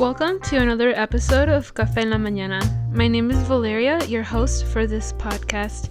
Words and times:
Welcome 0.00 0.40
to 0.44 0.56
another 0.56 0.94
episode 0.96 1.50
of 1.50 1.74
Café 1.74 1.98
en 1.98 2.08
la 2.08 2.16
Mañana. 2.16 2.62
My 2.96 3.06
name 3.06 3.30
is 3.30 3.36
Valeria, 3.42 4.02
your 4.06 4.22
host 4.22 4.64
for 4.64 4.86
this 4.86 5.12
podcast. 5.12 5.90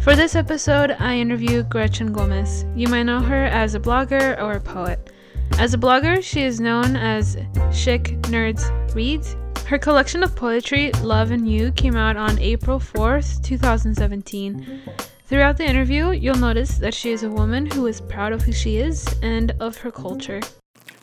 For 0.00 0.14
this 0.14 0.36
episode, 0.36 0.90
I 0.98 1.16
interview 1.16 1.62
Gretchen 1.62 2.12
Gomez. 2.12 2.66
You 2.76 2.88
might 2.88 3.04
know 3.04 3.20
her 3.20 3.46
as 3.46 3.74
a 3.74 3.80
blogger 3.80 4.38
or 4.38 4.52
a 4.52 4.60
poet. 4.60 5.14
As 5.52 5.72
a 5.72 5.78
blogger, 5.78 6.22
she 6.22 6.42
is 6.42 6.60
known 6.60 6.94
as 6.94 7.38
Chic 7.72 8.20
Nerds 8.28 8.68
Reads. 8.94 9.34
Her 9.64 9.78
collection 9.78 10.22
of 10.22 10.36
poetry, 10.36 10.92
Loving 11.02 11.46
You, 11.46 11.72
came 11.72 11.96
out 11.96 12.18
on 12.18 12.38
April 12.40 12.78
4th, 12.78 13.42
2017. 13.42 14.82
Throughout 15.24 15.56
the 15.56 15.64
interview, 15.64 16.10
you'll 16.10 16.36
notice 16.36 16.76
that 16.76 16.92
she 16.92 17.12
is 17.12 17.22
a 17.22 17.30
woman 17.30 17.64
who 17.64 17.86
is 17.86 18.02
proud 18.02 18.34
of 18.34 18.42
who 18.42 18.52
she 18.52 18.76
is 18.76 19.06
and 19.22 19.52
of 19.52 19.78
her 19.78 19.90
culture. 19.90 20.42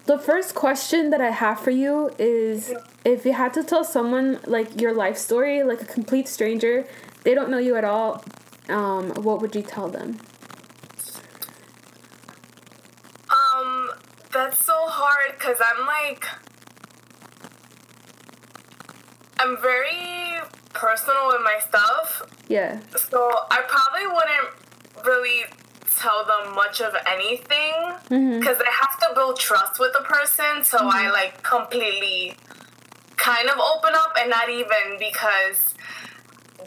The 0.05 0.20
first 0.20 0.54
question 0.54 1.09
that 1.09 1.20
I 1.20 1.32
have 1.32 1.59
for 1.59 1.72
you 1.72 2.12
is 2.20 2.72
if 3.04 3.26
you 3.26 3.34
had 3.34 3.55
to 3.55 3.64
tell 3.64 3.84
someone 3.84 4.40
like 4.45 4.80
your 4.80 4.94
life 4.94 5.18
story, 5.18 5.64
like 5.64 5.81
a 5.81 5.86
complete 5.86 6.28
stranger, 6.28 6.86
they 7.23 7.34
don't 7.34 7.50
know 7.50 7.58
you 7.58 7.76
at 7.76 7.84
all, 7.84 8.23
um, 8.70 9.09
what 9.16 9.41
would 9.41 9.55
you 9.55 9.64
tell 9.64 9.88
them? 9.88 10.20
Um, 13.31 13.90
that's 14.31 14.64
so 14.64 14.76
hard 14.76 15.40
because 15.40 15.58
I'm 15.59 15.88
like, 15.88 16.26
I'm 19.40 19.59
very 19.59 20.40
personal 20.73 21.28
with 21.28 21.42
my 21.44 21.58
stuff. 21.67 22.22
Yeah. 22.48 22.80
So 22.95 23.17
I 23.50 23.62
probably 23.67 24.06
wouldn't 24.06 25.06
really 25.06 25.45
tell 25.98 26.26
them 26.26 26.53
much 26.53 26.81
of 26.81 26.94
anything 27.08 28.40
because 28.40 28.58
to 28.58 28.66
build 29.16 29.39
trust 29.39 29.80
with 29.80 29.94
the 29.94 30.02
person. 30.02 30.63
So 30.63 30.77
I 30.81 31.09
like 31.09 31.41
completely 31.41 32.38
kind 33.17 33.49
of 33.49 33.57
open 33.57 33.94
up 33.95 34.13
and 34.19 34.30
not 34.30 34.49
even 34.49 34.99
because 34.99 35.73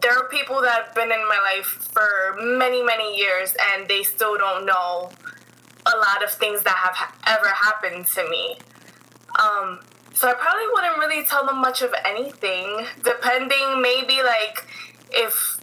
there 0.01 0.17
are 0.17 0.27
people 0.29 0.61
that 0.61 0.85
have 0.85 0.95
been 0.95 1.11
in 1.11 1.27
my 1.27 1.39
life 1.55 1.89
for 1.93 2.35
many, 2.41 2.81
many 2.83 3.17
years 3.17 3.55
and 3.73 3.87
they 3.87 4.03
still 4.03 4.37
don't 4.37 4.65
know 4.65 5.09
a 5.85 5.97
lot 5.97 6.23
of 6.23 6.31
things 6.31 6.63
that 6.63 6.75
have 6.75 6.95
ha- 6.95 7.15
ever 7.27 7.47
happened 7.47 8.05
to 8.07 8.29
me. 8.29 8.57
Um, 9.39 9.79
so 10.13 10.27
I 10.27 10.33
probably 10.33 10.67
wouldn't 10.73 10.97
really 10.97 11.23
tell 11.25 11.45
them 11.45 11.59
much 11.59 11.81
of 11.81 11.93
anything, 12.05 12.85
depending 13.03 13.81
maybe 13.81 14.21
like 14.21 14.65
if 15.11 15.58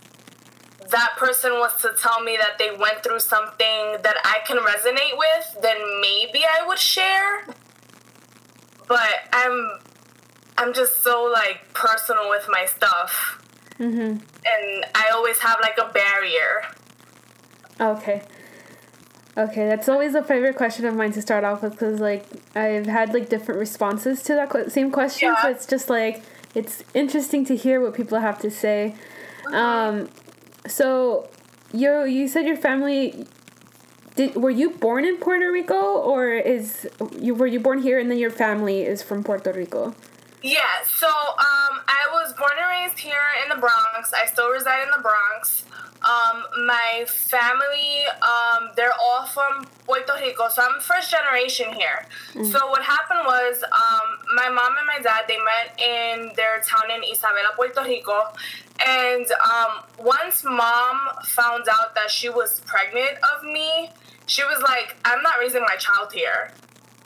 that 0.91 1.11
person 1.17 1.53
was 1.53 1.81
to 1.83 1.93
tell 2.01 2.23
me 2.23 2.37
that 2.37 2.59
they 2.59 2.71
went 2.77 3.03
through 3.03 3.21
something 3.21 3.97
that 4.03 4.17
I 4.25 4.39
can 4.47 4.59
resonate 4.59 5.17
with, 5.17 5.63
then 5.63 5.77
maybe 6.01 6.45
I 6.45 6.67
would 6.67 6.79
share. 6.79 7.47
But 8.89 9.15
I'm 9.33 9.79
I'm 10.59 10.73
just 10.73 11.03
so 11.03 11.31
like 11.33 11.73
personal 11.75 12.29
with 12.29 12.47
my 12.49 12.67
stuff. 12.67 13.43
Mm-hmm. 13.79 14.19
And 14.47 14.87
I 14.95 15.11
always 15.13 15.39
have 15.41 15.59
like 15.61 15.79
a 15.79 15.93
barrier. 15.93 16.63
Okay. 17.81 18.23
Okay, 19.39 19.69
that's 19.69 19.87
always 19.87 20.15
a 20.15 20.23
favorite 20.23 20.57
question 20.57 20.87
of 20.87 20.95
mine 20.95 21.13
to 21.13 21.21
start 21.21 21.45
off 21.45 21.63
with 21.63 21.73
because, 21.73 22.01
like, 22.01 22.25
I've 22.55 22.87
had 22.87 23.13
like 23.13 23.29
different 23.29 23.61
responses 23.61 24.23
to 24.23 24.35
that 24.35 24.49
que- 24.49 24.71
same 24.71 24.91
question. 24.91 25.35
So 25.43 25.51
it's 25.51 25.67
just 25.67 25.91
like 25.91 26.23
it's 26.55 26.83
interesting 26.95 27.45
to 27.47 27.55
hear 27.57 27.83
what 27.83 27.93
people 27.93 28.19
have 28.19 28.39
to 28.41 28.51
say. 28.51 28.95
Um, 29.53 30.09
so 30.69 31.29
you 31.73 32.05
you 32.05 32.29
said 32.29 32.47
your 32.47 32.57
family 32.57 33.27
did 34.17 34.35
were 34.35 34.51
you 34.51 34.71
born 34.71 35.05
in 35.05 35.19
Puerto 35.19 35.51
Rico 35.53 35.77
or 35.77 36.33
is 36.33 36.89
you 37.19 37.35
were 37.35 37.47
you 37.47 37.61
born 37.61 37.83
here 37.83 37.99
and 37.99 38.11
then 38.11 38.19
your 38.19 38.31
family 38.31 38.83
is 38.83 39.03
from 39.03 39.23
Puerto 39.23 39.53
Rico? 39.53 39.95
Yeah, 40.43 40.61
so 40.87 41.09
um, 41.09 41.81
I 41.89 42.07
was 42.13 42.33
born 42.35 42.53
and 42.57 42.69
raised 42.69 42.99
here 42.99 43.27
in 43.43 43.49
the 43.49 43.57
Bronx. 43.57 44.13
I 44.13 44.27
still 44.27 44.51
reside 44.51 44.85
in 44.85 44.91
the 44.91 45.03
Bronx. 45.03 45.65
Um, 46.07 46.45
my 46.67 47.05
family, 47.09 48.05
um, 48.23 48.71
they're 48.77 48.95
all 49.01 49.27
from 49.27 49.67
Puerto 49.87 50.13
Rico, 50.21 50.49
so 50.49 50.63
I'm 50.63 50.81
first 50.81 51.11
generation 51.11 51.73
here. 51.73 52.07
So 52.45 52.69
what 52.69 52.83
happened 52.85 53.23
was, 53.25 53.65
um, 53.65 54.37
my 54.37 54.49
mom 54.49 54.77
and 54.79 54.87
my 54.87 55.01
dad 55.03 55.25
they 55.27 55.39
met 55.39 55.81
in 55.81 56.31
their 56.37 56.61
town 56.61 56.91
in 56.95 57.03
Isabela, 57.03 57.57
Puerto 57.57 57.83
Rico, 57.83 58.23
and 58.87 59.27
um, 59.53 59.83
once 59.99 60.45
mom 60.45 60.97
found 61.25 61.65
out 61.69 61.97
that 61.97 62.09
she 62.11 62.29
was 62.29 62.61
pregnant 62.61 63.19
of 63.35 63.43
me, 63.43 63.91
she 64.27 64.45
was 64.45 64.63
like, 64.63 64.97
"I'm 65.05 65.23
not 65.23 65.39
raising 65.41 65.63
my 65.63 65.77
child 65.77 66.13
here." 66.13 66.53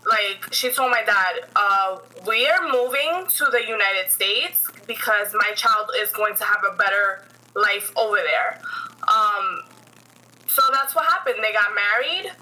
like 0.07 0.53
she 0.53 0.71
told 0.71 0.91
my 0.91 1.03
dad 1.05 1.35
uh, 1.57 1.99
we 2.27 2.49
are 2.49 2.69
moving 2.73 3.27
to 3.29 3.45
the 3.53 3.61
united 3.67 4.11
states 4.11 4.65
because 4.87 5.35
my 5.35 5.53
child 5.55 5.91
is 5.99 6.11
going 6.13 6.35
to 6.35 6.45
have 6.45 6.61
a 6.73 6.77
better 6.77 7.23
life 7.55 7.93
over 7.97 8.17
there. 8.17 8.61
Um, 9.09 9.63
so 10.47 10.63
that's 10.73 10.95
what 10.95 11.07
happened. 11.07 11.37
They 11.43 11.53
got 11.53 11.69
married. 11.75 12.33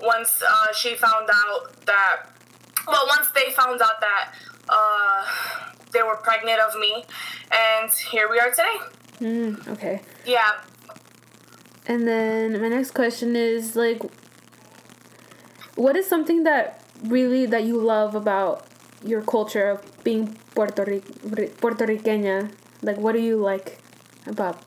Once 0.00 0.42
uh, 0.42 0.72
she 0.72 0.94
found 0.94 1.28
out 1.32 1.84
that 1.86 2.26
well 2.86 3.04
once 3.06 3.28
they 3.34 3.50
found 3.52 3.80
out 3.82 4.00
that 4.00 4.32
uh, 4.68 5.26
they 5.92 6.02
were 6.02 6.16
pregnant 6.16 6.58
of 6.60 6.74
me 6.78 7.04
and 7.52 7.90
here 8.10 8.28
we 8.30 8.38
are 8.38 8.50
today. 8.50 8.78
Mm, 9.20 9.68
okay. 9.68 10.00
yeah. 10.24 10.52
And 11.86 12.08
then 12.08 12.60
my 12.60 12.68
next 12.68 12.92
question 12.92 13.36
is 13.36 13.76
like 13.76 14.00
what 15.74 15.96
is 15.96 16.08
something 16.08 16.44
that 16.44 16.82
really 17.04 17.46
that 17.46 17.64
you 17.64 17.78
love 17.78 18.14
about 18.14 18.66
your 19.04 19.22
culture 19.22 19.70
of 19.70 20.04
being 20.04 20.38
Puerto 20.54 20.84
Ric- 20.84 21.60
Puerto 21.60 21.86
Riqueña? 21.86 22.50
Like 22.82 22.96
what 22.96 23.12
do 23.12 23.20
you 23.20 23.36
like 23.36 23.78
about 24.30 24.62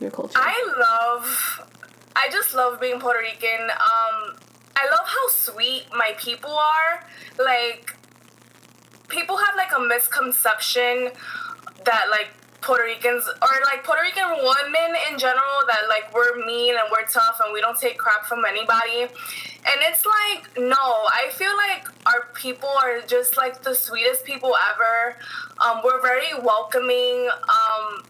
your 0.00 0.10
culture? 0.10 0.36
I 0.36 0.74
love, 0.78 1.70
I 2.14 2.28
just 2.30 2.54
love 2.54 2.80
being 2.80 3.00
Puerto 3.00 3.20
Rican. 3.20 3.70
Um, 3.70 4.36
I 4.76 4.84
love 4.90 5.06
how 5.06 5.28
sweet 5.28 5.86
my 5.96 6.12
people 6.18 6.52
are. 6.52 7.06
Like, 7.38 7.96
people 9.08 9.36
have 9.38 9.56
like 9.56 9.72
a 9.76 9.80
misconception 9.80 11.10
that 11.84 12.06
like 12.10 12.28
Puerto 12.60 12.84
Ricans 12.84 13.26
or 13.26 13.48
like 13.72 13.84
Puerto 13.84 14.02
Rican 14.02 14.28
women 14.28 14.96
in 15.10 15.18
general 15.18 15.64
that 15.68 15.88
like 15.88 16.12
we're 16.12 16.44
mean 16.44 16.74
and 16.74 16.84
we're 16.90 17.06
tough 17.06 17.40
and 17.44 17.52
we 17.52 17.60
don't 17.60 17.78
take 17.78 17.96
crap 17.96 18.26
from 18.26 18.44
anybody. 18.44 19.02
And 19.02 19.80
it's 19.82 20.04
like, 20.04 20.58
no, 20.58 20.76
I 20.76 21.30
feel 21.32 21.56
like 21.56 21.88
our 22.06 22.28
people 22.34 22.68
are 22.68 23.00
just 23.02 23.36
like 23.36 23.62
the 23.62 23.74
sweetest 23.74 24.24
people 24.24 24.54
ever. 24.72 25.16
Um, 25.64 25.80
we're 25.84 26.02
very 26.02 26.34
welcoming. 26.42 27.28
Um, 27.48 28.02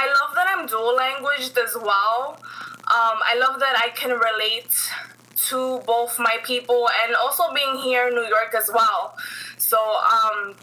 I 0.00 0.06
love 0.06 0.32
that 0.36 0.46
I'm 0.48 0.64
dual 0.66 0.94
languaged 0.94 1.58
as 1.58 1.74
well. 1.74 2.38
Um, 2.86 3.18
I 3.30 3.36
love 3.36 3.58
that 3.58 3.74
I 3.76 3.88
can 3.88 4.12
relate 4.12 4.72
to 5.48 5.80
both 5.86 6.20
my 6.20 6.36
people 6.44 6.88
and 7.02 7.16
also 7.16 7.52
being 7.52 7.78
here 7.82 8.06
in 8.06 8.14
New 8.14 8.28
York 8.28 8.54
as 8.56 8.70
well. 8.72 9.16
So 9.56 9.76
um, 9.76 10.54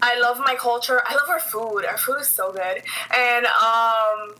I 0.00 0.18
love 0.18 0.38
my 0.38 0.56
culture. 0.58 1.02
I 1.04 1.14
love 1.16 1.28
our 1.28 1.38
food. 1.38 1.84
Our 1.84 1.98
food 1.98 2.20
is 2.22 2.28
so 2.28 2.50
good, 2.50 2.82
and 3.14 3.44
um, 3.44 4.34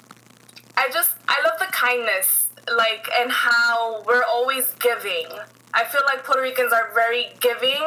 I 0.77 0.89
just 0.91 1.13
I 1.29 1.37
love 1.45 1.59
the 1.59 1.71
kindness, 1.73 2.49
like 2.75 3.07
and 3.21 3.31
how 3.31 4.03
we're 4.07 4.25
always 4.25 4.73
giving. 4.81 5.27
I 5.75 5.85
feel 5.85 6.03
like 6.07 6.25
Puerto 6.25 6.41
Ricans 6.41 6.73
are 6.73 6.91
very 6.95 7.27
giving, 7.41 7.85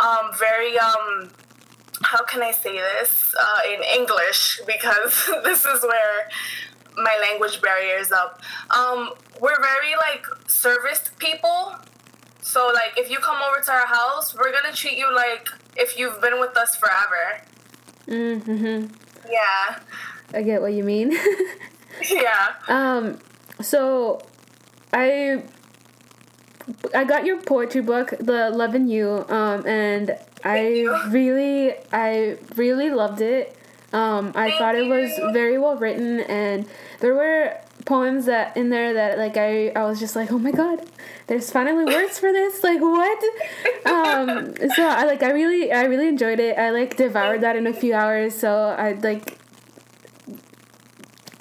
um, 0.00 0.32
very 0.36 0.76
um, 0.78 1.30
how 2.02 2.22
can 2.24 2.42
I 2.42 2.50
say 2.52 2.72
this 2.78 3.34
uh, 3.40 3.60
in 3.72 3.82
English 4.00 4.60
because 4.66 5.30
this 5.44 5.64
is 5.64 5.82
where 5.82 6.28
my 6.96 7.18
language 7.30 7.60
barrier 7.62 7.96
is 7.96 8.12
up. 8.12 8.40
Um, 8.76 9.10
we're 9.40 9.60
very 9.60 9.94
like 10.00 10.24
service 10.48 11.10
people. 11.18 11.74
So 12.42 12.70
like 12.74 12.98
if 12.98 13.10
you 13.10 13.18
come 13.18 13.36
over 13.42 13.62
to 13.62 13.72
our 13.72 13.86
house, 13.86 14.34
we're 14.34 14.52
gonna 14.52 14.74
treat 14.74 14.98
you 14.98 15.14
like 15.14 15.48
if 15.76 15.98
you've 15.98 16.20
been 16.20 16.40
with 16.40 16.56
us 16.56 16.74
forever. 16.76 17.42
mm-hmm. 18.08 18.86
Yeah. 19.30 19.78
I 20.32 20.42
get 20.42 20.60
what 20.62 20.72
you 20.72 20.84
mean. 20.84 21.16
Yeah. 22.08 22.54
um 22.68 23.18
so 23.60 24.20
I 24.92 25.42
I 26.94 27.04
got 27.04 27.26
your 27.26 27.40
poetry 27.42 27.82
book, 27.82 28.14
The 28.20 28.50
Loving 28.50 28.88
You, 28.88 29.24
um, 29.28 29.66
and 29.66 30.16
I 30.44 30.68
you. 30.68 30.96
really, 31.08 31.74
I 31.92 32.36
really 32.56 32.90
loved 32.90 33.20
it. 33.20 33.56
Um, 33.92 34.28
I 34.36 34.48
Thank 34.48 34.58
thought 34.58 34.74
it 34.76 34.88
was 34.88 35.10
you. 35.18 35.32
very 35.32 35.58
well 35.58 35.76
written, 35.76 36.20
and 36.20 36.66
there 37.00 37.14
were 37.14 37.56
poems 37.86 38.26
that 38.26 38.56
in 38.56 38.70
there 38.70 38.94
that 38.94 39.18
like 39.18 39.36
I, 39.36 39.70
I 39.70 39.84
was 39.84 39.98
just 39.98 40.14
like, 40.14 40.30
oh 40.30 40.38
my 40.38 40.52
god, 40.52 40.86
there's 41.26 41.50
finally 41.50 41.84
words 41.84 42.18
for 42.18 42.30
this. 42.32 42.62
Like 42.70 42.80
what? 42.80 43.24
um, 43.86 44.54
so 44.76 44.86
I 44.86 45.04
like 45.06 45.22
I 45.24 45.30
really, 45.32 45.72
I 45.72 45.82
really 45.84 46.06
enjoyed 46.08 46.38
it. 46.38 46.56
I 46.56 46.70
like 46.70 46.96
devoured 46.96 47.40
that 47.40 47.56
in 47.56 47.66
a 47.66 47.72
few 47.72 47.94
hours. 47.94 48.34
So 48.34 48.54
I 48.78 48.92
like. 48.92 49.38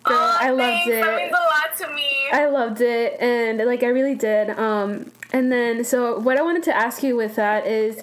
Girl, 0.04 0.18
Aw, 0.18 0.38
I 0.42 0.50
loved 0.50 0.60
thanks. 0.60 0.88
it. 0.88 1.02
That 1.02 1.18
means 1.18 1.32
a 1.32 1.34
lot 1.36 1.78
to 1.90 1.94
me. 1.94 2.10
I 2.32 2.46
loved 2.48 2.82
it 2.82 3.20
and 3.22 3.60
like 3.60 3.84
I 3.84 3.88
really 3.88 4.16
did. 4.16 4.50
Um 4.58 5.12
and 5.32 5.52
then 5.52 5.84
so 5.84 6.18
what 6.18 6.38
I 6.38 6.42
wanted 6.42 6.64
to 6.64 6.76
ask 6.76 7.04
you 7.04 7.16
with 7.16 7.36
that 7.36 7.68
is 7.68 8.02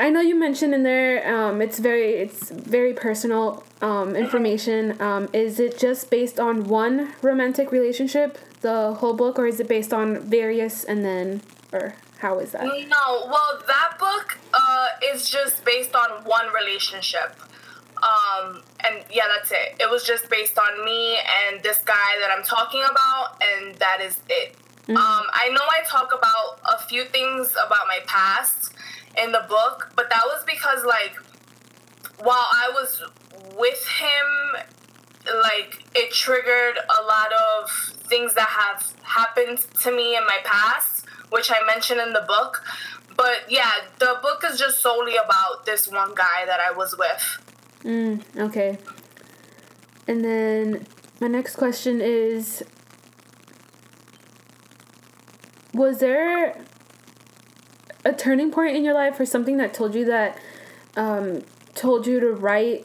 I 0.00 0.08
know 0.08 0.22
you 0.22 0.34
mentioned 0.34 0.74
in 0.74 0.82
there 0.82 1.12
um, 1.32 1.60
it's 1.60 1.78
very 1.78 2.14
it's 2.14 2.50
very 2.50 2.94
personal 2.94 3.62
um, 3.82 4.16
information. 4.16 5.00
Um, 5.00 5.28
is 5.34 5.60
it 5.60 5.78
just 5.78 6.10
based 6.10 6.40
on 6.40 6.64
one 6.64 7.12
romantic 7.20 7.70
relationship, 7.70 8.38
the 8.62 8.94
whole 8.94 9.12
book, 9.12 9.38
or 9.38 9.46
is 9.46 9.60
it 9.60 9.68
based 9.68 9.92
on 9.92 10.20
various 10.20 10.84
and 10.84 11.04
then 11.04 11.42
or 11.70 11.94
how 12.18 12.38
is 12.38 12.52
that? 12.52 12.64
No, 12.64 13.26
well 13.26 13.62
that 13.66 13.98
book 13.98 14.38
uh, 14.54 14.88
is 15.12 15.28
just 15.28 15.66
based 15.66 15.94
on 15.94 16.24
one 16.24 16.46
relationship. 16.54 17.36
Um, 18.02 18.62
and 18.82 19.04
yeah, 19.12 19.24
that's 19.28 19.52
it. 19.52 19.76
It 19.78 19.90
was 19.90 20.06
just 20.06 20.30
based 20.30 20.58
on 20.58 20.82
me 20.82 21.18
and 21.44 21.62
this 21.62 21.76
guy 21.84 22.10
that 22.20 22.30
I'm 22.34 22.42
talking 22.42 22.82
about, 22.82 23.36
and 23.42 23.74
that 23.76 24.00
is 24.00 24.16
it. 24.30 24.56
Mm-hmm. 24.84 24.96
Um, 24.96 25.24
I 25.34 25.50
know 25.50 25.60
I 25.60 25.84
talk 25.86 26.08
about 26.16 26.58
a 26.74 26.82
few 26.88 27.04
things 27.04 27.52
about 27.52 27.86
my 27.86 27.98
past 28.06 28.72
in 29.18 29.32
the 29.32 29.44
book, 29.48 29.92
but 29.96 30.10
that 30.10 30.22
was 30.26 30.44
because 30.44 30.84
like 30.84 31.16
while 32.18 32.46
I 32.52 32.70
was 32.72 33.02
with 33.56 33.86
him, 33.86 34.62
like 35.42 35.84
it 35.94 36.12
triggered 36.12 36.78
a 36.78 37.02
lot 37.02 37.32
of 37.32 37.70
things 38.08 38.34
that 38.34 38.48
have 38.48 38.92
happened 39.02 39.58
to 39.82 39.90
me 39.90 40.16
in 40.16 40.24
my 40.26 40.38
past, 40.44 41.06
which 41.30 41.50
I 41.50 41.64
mentioned 41.66 42.00
in 42.00 42.12
the 42.12 42.24
book. 42.26 42.62
But 43.16 43.50
yeah, 43.50 43.72
the 43.98 44.18
book 44.22 44.44
is 44.50 44.58
just 44.58 44.80
solely 44.80 45.16
about 45.16 45.66
this 45.66 45.88
one 45.88 46.14
guy 46.14 46.46
that 46.46 46.60
I 46.60 46.72
was 46.72 46.96
with. 46.96 47.40
Mm, 47.84 48.22
okay. 48.36 48.78
And 50.06 50.24
then 50.24 50.86
my 51.20 51.28
next 51.28 51.56
question 51.56 52.00
is 52.00 52.64
Was 55.72 55.98
there 55.98 56.56
a 58.04 58.12
turning 58.12 58.50
point 58.50 58.76
in 58.76 58.84
your 58.84 58.94
life 58.94 59.18
or 59.20 59.26
something 59.26 59.56
that 59.58 59.74
told 59.74 59.94
you 59.94 60.04
that 60.06 60.38
um, 60.96 61.42
told 61.74 62.06
you 62.06 62.20
to 62.20 62.32
write 62.32 62.84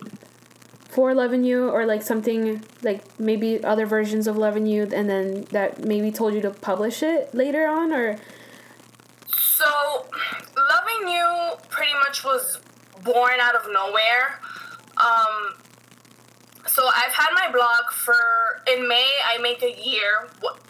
for 0.89 1.13
loving 1.13 1.43
you 1.43 1.69
or 1.69 1.85
like 1.85 2.01
something 2.01 2.63
like 2.81 3.01
maybe 3.19 3.61
other 3.63 3.85
versions 3.85 4.27
of 4.27 4.37
loving 4.37 4.65
you 4.65 4.83
and 4.93 5.09
then 5.09 5.43
that 5.51 5.83
maybe 5.83 6.11
told 6.11 6.33
you 6.33 6.41
to 6.41 6.51
publish 6.51 7.03
it 7.03 7.33
later 7.33 7.67
on 7.67 7.91
or? 7.91 8.17
So 9.27 10.05
loving 10.55 11.13
you 11.13 11.53
pretty 11.69 11.93
much 11.95 12.23
was 12.23 12.59
born 13.03 13.39
out 13.39 13.55
of 13.55 13.69
nowhere. 13.71 14.39
Um, 14.97 15.55
so 16.75 16.85
I've 16.87 17.13
had 17.13 17.29
my 17.33 17.49
blog 17.53 17.89
for 17.89 18.61
in 18.67 18.85
May. 18.85 19.09
I 19.33 19.37
make 19.37 19.63
a 19.63 19.71
year 19.71 20.27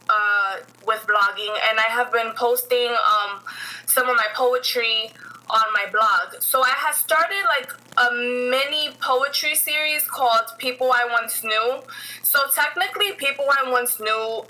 uh, 0.08 0.58
with 0.86 1.04
blogging, 1.08 1.56
and 1.68 1.80
I 1.80 1.90
have 1.90 2.12
been 2.12 2.32
posting 2.36 2.90
um, 2.90 3.42
some 3.88 4.08
of 4.08 4.16
my 4.16 4.28
poetry 4.36 5.10
on 5.50 5.64
my 5.74 5.90
blog. 5.92 6.42
So 6.42 6.62
I 6.62 6.74
have 6.78 6.94
started 6.94 7.44
like 7.48 7.72
a 7.98 8.14
mini 8.14 8.96
poetry 9.02 9.56
series 9.56 10.08
called 10.08 10.46
People 10.60 10.92
I 10.92 11.08
Once 11.12 11.44
Knew. 11.44 11.82
So 12.22 12.40
technically, 12.54 13.14
People 13.14 13.46
I 13.50 13.72
Once 13.72 14.00
Knew 14.00 14.44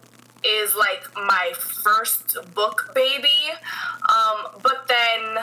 is 0.44 0.76
like 0.76 1.08
my 1.16 1.54
first 1.58 2.38
book 2.54 2.92
baby. 2.94 3.54
Um, 4.04 4.60
but 4.62 4.90
then 4.90 5.38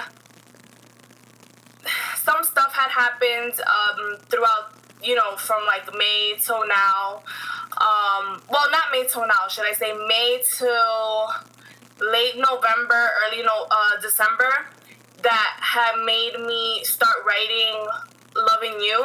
some 2.16 2.44
stuff 2.44 2.74
had 2.74 2.90
happened 2.90 3.54
um, 3.60 4.16
throughout, 4.28 4.74
you 5.02 5.14
know, 5.14 5.36
from 5.36 5.64
like 5.66 5.92
May 5.96 6.34
till 6.40 6.66
now. 6.66 7.22
Um, 7.72 8.42
well, 8.50 8.70
not 8.70 8.84
May 8.92 9.06
till 9.06 9.26
now, 9.26 9.48
should 9.48 9.64
I 9.64 9.72
say 9.72 9.92
May 9.92 10.42
till 10.44 11.28
late 12.00 12.36
November, 12.36 13.10
early 13.26 13.42
no 13.42 13.66
uh, 13.70 14.00
December, 14.00 14.66
that 15.22 15.56
had 15.60 16.04
made 16.04 16.34
me 16.46 16.80
start 16.84 17.16
writing 17.26 17.86
"Loving 18.36 18.80
You." 18.80 19.02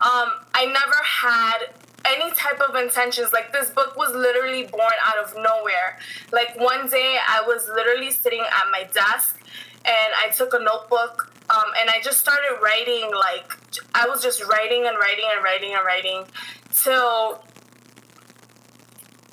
Um, 0.00 0.30
I 0.54 0.66
never 0.66 1.00
had 1.04 1.74
any 2.06 2.30
type 2.32 2.60
of 2.60 2.74
intentions. 2.76 3.32
Like 3.32 3.52
this 3.52 3.70
book 3.70 3.96
was 3.96 4.14
literally 4.14 4.64
born 4.66 4.92
out 5.04 5.24
of 5.24 5.34
nowhere. 5.36 5.98
Like 6.32 6.58
one 6.58 6.88
day, 6.88 7.18
I 7.26 7.42
was 7.46 7.68
literally 7.68 8.10
sitting 8.10 8.40
at 8.40 8.70
my 8.70 8.84
desk 8.92 9.40
and 9.84 10.14
I 10.16 10.30
took 10.30 10.54
a 10.54 10.58
notebook 10.58 11.33
um, 11.50 11.72
and 11.78 11.90
I 11.90 12.00
just 12.02 12.18
started 12.18 12.58
writing. 12.62 13.10
Like 13.10 13.52
I 13.94 14.06
was 14.08 14.22
just 14.22 14.44
writing 14.44 14.86
and 14.86 14.96
writing 14.98 15.26
and 15.34 15.42
writing 15.44 15.74
and 15.74 15.84
writing 15.84 16.24
till 16.72 17.42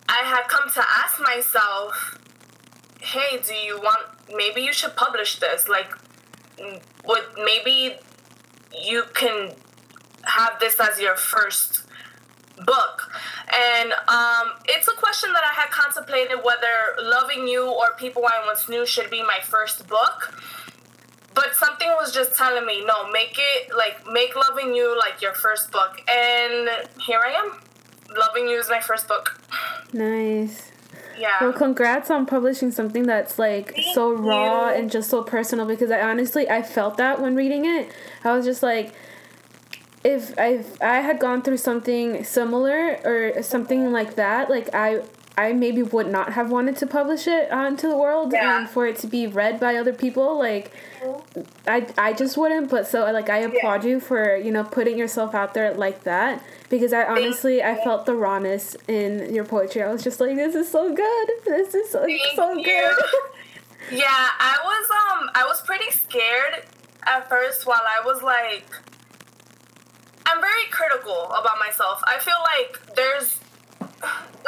I 0.10 0.24
had 0.26 0.48
come 0.48 0.70
to 0.72 0.82
ask 0.82 1.22
myself, 1.22 2.18
"Hey, 3.00 3.40
do 3.48 3.54
you 3.56 3.80
want? 3.80 4.08
Maybe 4.34 4.62
you 4.62 4.74
should 4.74 4.96
publish 4.96 5.40
this. 5.40 5.68
Like, 5.68 5.92
would 7.06 7.24
maybe 7.38 7.98
you 8.74 9.04
can 9.14 9.54
have 10.24 10.60
this 10.60 10.80
as 10.80 11.00
your 11.00 11.16
first 11.16 11.86
book?" 12.66 13.10
And 13.54 13.92
um, 14.08 14.54
it's 14.66 14.88
a 14.88 14.96
question 14.96 15.34
that 15.34 15.44
I 15.44 15.54
had 15.54 15.72
contemplated 15.72 16.40
whether 16.44 16.96
Loving 17.02 17.48
You 17.48 17.70
or 17.70 17.94
People 17.98 18.26
I 18.26 18.46
Once 18.46 18.70
Knew 18.70 18.86
should 18.86 19.10
be 19.10 19.22
my 19.22 19.40
first 19.44 19.88
book. 19.88 20.34
But 21.34 21.56
something 21.56 21.88
was 22.00 22.14
just 22.14 22.36
telling 22.36 22.66
me, 22.66 22.84
no, 22.86 23.10
make 23.12 23.38
it 23.38 23.74
like, 23.76 24.06
make 24.12 24.36
Loving 24.36 24.74
You 24.76 24.98
like 24.98 25.22
your 25.22 25.34
first 25.34 25.72
book. 25.72 26.02
And 26.10 26.70
here 27.06 27.22
I 27.26 27.32
am. 27.32 27.60
Loving 28.18 28.48
You 28.48 28.58
is 28.60 28.70
my 28.70 28.82
first 28.82 29.08
book. 29.08 29.40
Nice. 29.94 30.72
Yeah. 31.18 31.38
Well, 31.42 31.54
congrats 31.54 32.10
on 32.10 32.26
publishing 32.26 32.72
something 32.72 33.04
that's 33.04 33.38
like 33.38 33.74
Thank 33.74 33.94
so 33.94 34.12
raw 34.14 34.70
you. 34.70 34.76
and 34.76 34.92
just 34.92 35.10
so 35.10 35.24
personal 35.24 35.66
because 35.66 35.92
I 35.92 36.02
honestly 36.02 36.50
I 36.50 36.64
felt 36.64 36.98
that 36.98 37.22
when 37.22 37.36
reading 37.36 37.66
it. 37.66 37.90
I 38.24 38.36
was 38.36 38.46
just 38.46 38.64
like 38.64 38.94
if 40.04 40.34
I 40.38 40.64
I 40.82 41.02
had 41.02 41.20
gone 41.20 41.42
through 41.44 41.58
something 41.58 42.24
similar 42.24 43.00
or 43.06 43.44
something 43.44 43.92
like 43.92 44.16
that, 44.16 44.50
like 44.50 44.74
I 44.74 45.02
I 45.42 45.54
maybe 45.54 45.82
would 45.82 46.08
not 46.08 46.34
have 46.34 46.52
wanted 46.52 46.78
to 46.78 46.88
publish 46.88 47.26
it 47.26 47.52
onto 47.52 47.90
the 47.90 47.98
world 47.98 48.32
yeah. 48.32 48.60
and 48.60 48.70
for 48.70 48.86
it 48.86 48.98
to 48.98 49.08
be 49.08 49.26
read 49.26 49.60
by 49.60 49.76
other 49.76 49.94
people. 49.94 50.38
Like, 50.38 50.72
I, 51.68 51.88
I 51.98 52.14
just 52.14 52.38
wouldn't. 52.38 52.70
But 52.70 52.88
so 52.88 53.12
like 53.12 53.30
I 53.30 53.40
applaud 53.40 53.84
yeah. 53.84 53.90
you 53.90 54.00
for 54.00 54.36
you 54.36 54.52
know 54.52 54.64
putting 54.64 54.98
yourself 54.98 55.34
out 55.34 55.56
there 55.56 55.74
like 55.74 56.04
that 56.04 56.44
because 56.70 56.94
I 56.94 57.06
honestly 57.06 57.64
I 57.64 57.76
felt 57.84 58.06
the 58.06 58.14
rawness 58.14 58.78
in 58.88 59.34
your 59.34 59.44
poetry. 59.44 59.82
I 59.82 59.92
was 59.92 60.04
just 60.04 60.20
like, 60.20 60.36
this 60.36 60.54
is 60.54 60.70
so 60.70 60.94
good. 60.94 61.30
This 61.46 61.74
is 61.74 61.92
so 61.92 62.06
Thank 62.06 62.22
so 62.36 62.54
you. 62.54 62.64
good. 62.64 62.96
yeah, 63.92 64.06
I 64.40 64.58
was 64.64 64.90
um 64.92 65.30
I 65.34 65.44
was 65.46 65.62
pretty 65.62 65.90
scared 65.90 66.66
at 67.08 67.28
first 67.28 67.66
while 67.66 67.82
I 67.82 68.06
was 68.06 68.22
like 68.22 68.66
I'm 70.28 70.40
very 70.40 70.68
critical 70.70 71.26
about 71.32 71.58
myself. 71.60 72.00
I 72.06 72.20
feel 72.20 72.40
like 72.56 72.96
there's 72.96 73.40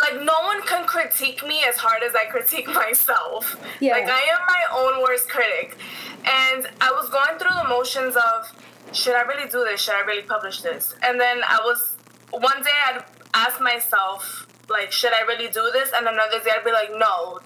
like 0.02 0.16
no 0.24 0.34
one 0.44 0.62
can 0.64 0.86
critique 0.86 1.46
me 1.46 1.64
as 1.68 1.78
hard 1.78 2.04
as 2.04 2.16
I 2.16 2.26
critique 2.26 2.68
myself. 2.74 3.60
Yeah. 3.80 3.94
Like 3.94 4.10
I 4.10 4.22
am 4.22 4.40
my 4.48 4.64
own 4.76 5.04
worst 5.04 5.30
critic. 5.30 5.78
And 6.26 6.68
I 6.80 6.92
was 6.92 7.10
going 7.10 7.38
through 7.38 7.56
the 7.62 7.68
motions 7.68 8.16
of 8.16 8.52
should 8.94 9.16
I 9.16 9.22
really 9.22 9.50
do 9.50 9.64
this? 9.64 9.82
Should 9.82 9.96
I 9.96 10.02
really 10.02 10.24
publish 10.24 10.62
this? 10.62 10.96
And 11.04 11.20
then 11.20 11.42
I 11.48 11.60
was 11.64 11.98
one 12.32 12.62
day 12.64 12.78
I'd 12.88 13.04
ask 13.34 13.62
myself 13.62 14.48
like 14.70 14.92
should 14.92 15.14
I 15.14 15.22
really 15.22 15.50
do 15.50 15.70
this? 15.74 15.92
And 15.96 16.08
another 16.08 16.40
day 16.44 16.52
I'd 16.58 16.66
be 16.66 16.72
like 16.72 16.92
no, 16.96 17.40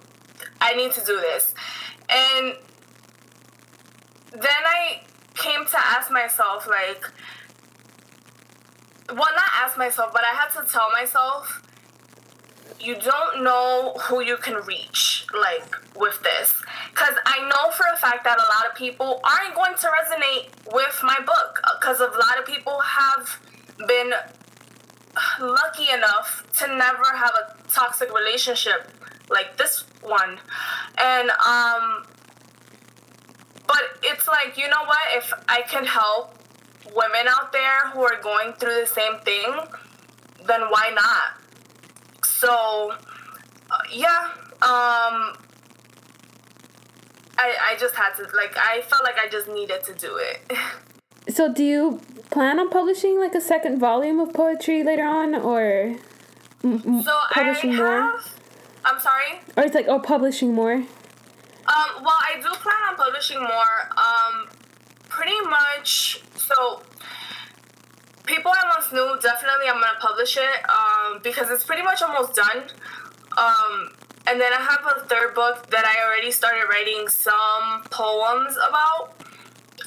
I 0.62 0.76
need 0.76 0.92
to 0.94 1.02
do 1.06 1.20
this. 1.20 1.54
And 2.10 2.56
then 4.32 4.64
I 4.66 5.02
came 5.36 5.66
to 5.66 5.78
ask 5.78 6.12
myself 6.12 6.68
like 6.68 7.04
well, 9.10 9.30
not 9.36 9.50
ask 9.56 9.78
myself, 9.78 10.12
but 10.14 10.24
I 10.24 10.36
had 10.36 10.50
to 10.62 10.70
tell 10.70 10.92
myself, 10.92 11.64
you 12.80 12.96
don't 12.96 13.44
know 13.44 13.94
who 14.02 14.22
you 14.22 14.38
can 14.38 14.56
reach, 14.66 15.26
like, 15.34 15.76
with 15.96 16.22
this. 16.22 16.54
Because 16.90 17.16
I 17.26 17.42
know 17.42 17.72
for 17.72 17.86
a 17.94 17.98
fact 17.98 18.24
that 18.24 18.38
a 18.38 18.48
lot 18.56 18.70
of 18.70 18.76
people 18.76 19.20
aren't 19.24 19.56
going 19.56 19.76
to 19.76 19.88
resonate 19.88 20.50
with 20.74 21.00
my 21.04 21.18
book. 21.26 21.62
Because 21.80 22.00
a 22.00 22.06
lot 22.06 22.40
of 22.40 22.46
people 22.46 22.80
have 22.80 23.40
been 23.88 24.12
lucky 25.40 25.90
enough 25.92 26.46
to 26.58 26.68
never 26.68 27.16
have 27.16 27.34
a 27.36 27.70
toxic 27.70 28.14
relationship 28.14 28.92
like 29.30 29.58
this 29.58 29.84
one. 30.02 30.38
And, 30.98 31.30
um, 31.30 32.06
but 33.68 33.84
it's 34.04 34.28
like, 34.28 34.58
you 34.58 34.68
know 34.68 34.84
what? 34.86 35.00
If 35.16 35.34
I 35.48 35.62
can 35.64 35.86
help 35.86 36.36
women 36.96 37.28
out 37.28 37.52
there 37.52 37.90
who 37.92 38.02
are 38.04 38.22
going 38.22 38.54
through 38.54 38.82
the 38.82 38.88
same 38.88 39.20
thing, 39.20 39.54
then 40.46 40.62
why 40.70 40.92
not? 40.96 41.42
So, 42.38 42.91
uh, 43.72 43.77
yeah, 43.91 44.29
um, 44.62 45.34
I, 47.36 47.56
I 47.72 47.75
just 47.79 47.96
had 47.96 48.13
to, 48.17 48.24
like, 48.36 48.56
I 48.56 48.82
felt 48.82 49.03
like 49.03 49.17
I 49.17 49.27
just 49.27 49.48
needed 49.48 49.84
to 49.86 49.94
do 49.96 50.17
it. 50.17 50.53
so, 51.36 51.51
do 51.51 51.63
you 51.63 52.00
plan 52.29 52.60
on 52.60 52.70
publishing, 52.70 53.20
like, 53.20 53.34
a 53.34 53.41
second 53.41 53.79
volume 53.79 54.20
of 54.20 54.34
poetry 54.34 54.84
later 54.84 55.03
on, 55.03 55.34
or 55.34 55.96
m- 56.63 57.01
so 57.03 57.17
publishing 57.32 57.72
have, 57.74 57.79
more? 57.79 58.20
I'm 58.86 59.00
sorry? 59.00 59.39
Or 59.56 59.63
it's 59.63 59.74
like, 59.74 59.88
oh, 59.88 59.98
publishing 59.98 60.53
more? 60.53 60.74
Um, 60.74 60.86
well, 62.03 62.20
I 62.22 62.36
do 62.36 62.50
plan 62.50 62.77
on 62.91 62.98
publishing 62.98 63.39
more. 63.39 63.89
Um, 63.98 64.48
pretty 65.10 65.39
much 65.50 66.22
so 66.36 66.84
people 68.28 68.52
I 68.52 68.64
once 68.78 68.92
knew 68.92 69.18
definitely 69.22 69.68
I'm 69.68 69.82
gonna 69.82 69.98
publish 70.00 70.38
it 70.38 70.70
um, 70.70 71.20
because 71.24 71.50
it's 71.50 71.64
pretty 71.64 71.82
much 71.82 72.02
almost 72.02 72.36
done. 72.36 72.64
Um, 73.38 73.92
and 74.28 74.40
then 74.40 74.52
I 74.54 74.58
have 74.58 74.86
a 74.98 75.08
third 75.08 75.34
book 75.34 75.70
that 75.72 75.86
I 75.86 76.06
already 76.06 76.32
started 76.32 76.68
writing 76.70 77.08
some 77.08 77.84
poems 77.90 78.58
about. 78.58 79.14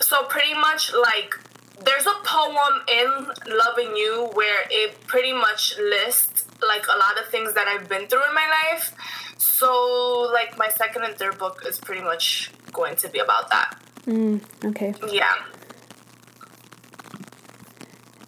So 0.00 0.24
pretty 0.24 0.54
much 0.54 0.92
like 0.94 1.38
there's 1.84 2.06
a 2.06 2.14
poem 2.24 2.82
in 2.88 3.08
Loving 3.46 3.96
You 3.96 4.30
where 4.32 4.64
it 4.70 4.98
pretty 5.06 5.32
much 5.32 5.78
lists 5.78 6.46
like 6.66 6.86
a 6.88 6.98
lot 6.98 7.18
of 7.20 7.30
things 7.30 7.54
that 7.54 7.68
I've 7.68 7.88
been 7.88 8.06
through 8.06 8.26
in 8.28 8.34
my 8.34 8.48
life. 8.72 8.94
So 9.38 10.30
like 10.32 10.56
my 10.58 10.68
second 10.68 11.04
and 11.04 11.14
third 11.16 11.38
book 11.38 11.62
is 11.66 11.78
pretty 11.78 12.02
much 12.02 12.50
going 12.72 12.96
to 12.96 13.08
be 13.08 13.18
about 13.18 13.50
that. 13.50 13.78
Mm, 14.06 14.40
okay. 14.64 14.94
Yeah. 15.10 15.34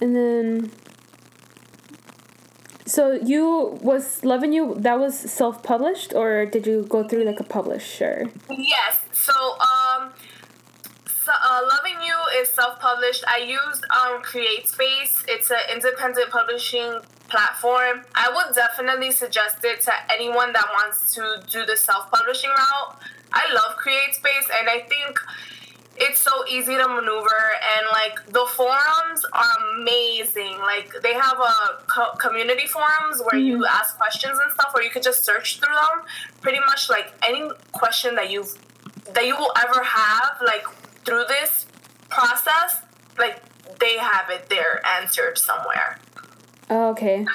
And 0.03 0.17
then 0.17 0.73
so 2.87 3.13
you 3.13 3.79
was 3.81 4.25
loving 4.25 4.53
you 4.53 4.75
that 4.79 4.99
was 4.99 5.17
self-published 5.17 6.13
or 6.13 6.45
did 6.45 6.67
you 6.67 6.83
go 6.89 7.07
through 7.07 7.23
like 7.23 7.39
a 7.39 7.45
publisher? 7.45 8.29
Yes. 8.51 8.99
So 9.13 9.33
um 9.61 10.13
so, 11.25 11.31
uh, 11.31 11.61
Loving 11.71 12.03
You 12.05 12.17
is 12.41 12.49
self-published. 12.49 13.23
I 13.29 13.39
used 13.47 13.85
um, 13.95 14.23
CreateSpace. 14.23 15.23
It's 15.29 15.53
an 15.53 15.61
independent 15.73 16.31
publishing 16.31 16.99
platform. 17.29 18.03
I 18.17 18.29
would 18.35 18.53
definitely 18.57 19.13
suggest 19.13 19.59
it 19.63 19.83
to 19.83 19.93
anyone 20.13 20.53
that 20.53 20.67
wants 20.73 21.15
to 21.15 21.41
do 21.49 21.65
the 21.65 21.77
self-publishing 21.77 22.51
route. 22.51 22.99
I 23.33 23.45
love 23.55 23.77
CreateSpace, 23.79 24.51
and 24.59 24.69
I 24.69 24.81
think 24.81 25.21
it's 25.97 26.21
so 26.21 26.31
easy 26.49 26.75
to 26.75 26.89
maneuver 26.89 27.43
and 27.77 27.87
like 27.93 28.25
the 28.27 28.47
forums 28.47 29.25
are 29.33 29.79
amazing. 29.79 30.59
Like 30.59 30.93
they 31.03 31.15
have 31.15 31.39
a 31.39 31.85
co- 31.87 32.13
community 32.19 32.67
forums 32.67 33.21
where 33.21 33.41
mm-hmm. 33.41 33.61
you 33.61 33.67
ask 33.67 33.97
questions 33.97 34.39
and 34.43 34.53
stuff 34.53 34.73
or 34.75 34.83
you 34.83 34.91
could 34.91 35.03
just 35.03 35.25
search 35.25 35.59
through 35.61 35.75
them. 35.75 36.05
Pretty 36.41 36.61
much 36.61 36.89
like 36.89 37.13
any 37.27 37.49
question 37.73 38.15
that 38.15 38.31
you've 38.31 38.57
that 39.13 39.27
you 39.27 39.37
will 39.37 39.53
ever 39.59 39.83
have 39.83 40.39
like 40.45 40.65
through 41.05 41.25
this 41.29 41.67
process 42.09 42.83
like 43.19 43.43
they 43.79 43.99
have 43.99 44.31
it 44.31 44.49
there 44.49 44.81
answered 44.87 45.39
somewhere. 45.39 45.99
Oh, 46.71 46.91
okay. 46.91 47.27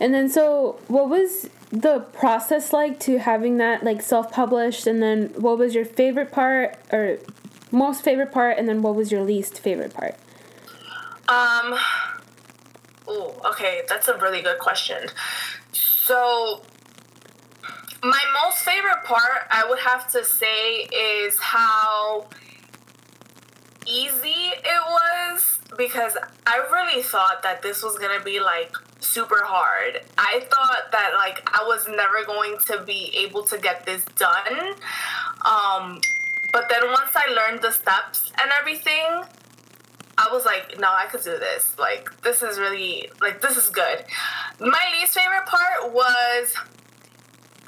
And 0.00 0.12
then 0.12 0.28
so 0.28 0.80
what 0.88 1.08
was 1.08 1.48
the 1.70 2.00
process 2.12 2.72
like 2.72 3.00
to 3.00 3.18
having 3.18 3.56
that 3.58 3.82
like 3.82 4.02
self-published? 4.02 4.86
And 4.86 5.02
then 5.02 5.28
what 5.36 5.58
was 5.58 5.74
your 5.74 5.84
favorite 5.84 6.30
part 6.30 6.76
or 6.92 7.18
most 7.72 8.04
favorite 8.04 8.32
part, 8.32 8.58
and 8.58 8.68
then 8.68 8.82
what 8.82 8.94
was 8.94 9.10
your 9.10 9.22
least 9.22 9.58
favorite 9.60 9.94
part? 9.94 10.14
Um. 11.28 11.78
Oh, 13.08 13.34
okay, 13.50 13.82
that's 13.88 14.08
a 14.08 14.16
really 14.18 14.42
good 14.42 14.58
question. 14.58 15.08
So, 15.72 16.62
my 18.02 18.20
most 18.44 18.58
favorite 18.58 19.02
part, 19.04 19.48
I 19.50 19.66
would 19.68 19.80
have 19.80 20.10
to 20.12 20.24
say, 20.24 20.86
is 20.94 21.38
how 21.40 22.28
easy 23.86 24.28
it 24.28 24.82
was 24.88 25.58
because 25.76 26.16
I 26.46 26.58
really 26.70 27.02
thought 27.02 27.42
that 27.42 27.62
this 27.62 27.82
was 27.82 27.98
gonna 27.98 28.22
be 28.22 28.40
like 28.40 28.74
super 29.00 29.42
hard. 29.44 30.00
I 30.16 30.40
thought 30.50 30.92
that 30.92 31.12
like 31.16 31.42
I 31.46 31.64
was 31.66 31.86
never 31.88 32.24
going 32.24 32.56
to 32.66 32.82
be 32.84 33.12
able 33.18 33.42
to 33.44 33.58
get 33.58 33.84
this 33.84 34.04
done. 34.16 34.74
Um, 35.44 36.00
but 36.52 36.68
then 36.68 36.86
once 36.90 37.10
I 37.14 37.32
learned 37.32 37.62
the 37.62 37.70
steps 37.70 38.30
and 38.40 38.50
everything, 38.60 39.24
I 40.18 40.28
was 40.30 40.44
like, 40.44 40.78
no, 40.78 40.88
I 40.88 41.06
could 41.06 41.22
do 41.22 41.38
this. 41.38 41.76
Like, 41.78 42.10
this 42.22 42.42
is 42.42 42.58
really, 42.58 43.10
like, 43.20 43.40
this 43.40 43.56
is 43.56 43.70
good. 43.70 44.04
My 44.60 44.92
least 44.92 45.14
favorite 45.14 45.46
part 45.46 45.92
was 45.92 46.54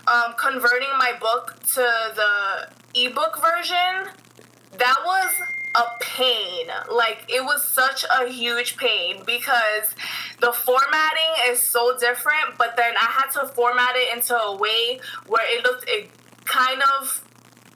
um, 0.06 0.34
converting 0.38 0.90
my 0.98 1.12
book 1.18 1.58
to 1.74 1.82
the 2.14 2.68
ebook 2.94 3.40
version. 3.40 4.12
That 4.78 4.96
was 5.04 5.32
a 5.76 5.84
pain. 6.00 6.66
Like, 6.92 7.24
it 7.28 7.42
was 7.42 7.64
such 7.64 8.04
a 8.04 8.28
huge 8.28 8.76
pain 8.76 9.22
because 9.24 9.94
the 10.40 10.52
formatting 10.52 11.32
is 11.46 11.62
so 11.62 11.96
different, 11.98 12.58
but 12.58 12.76
then 12.76 12.94
I 12.96 13.06
had 13.06 13.30
to 13.40 13.48
format 13.48 13.96
it 13.96 14.14
into 14.14 14.36
a 14.36 14.56
way 14.56 15.00
where 15.26 15.44
it 15.56 15.64
looked 15.64 15.88
it 15.88 16.10
kind 16.44 16.82
of 17.00 17.24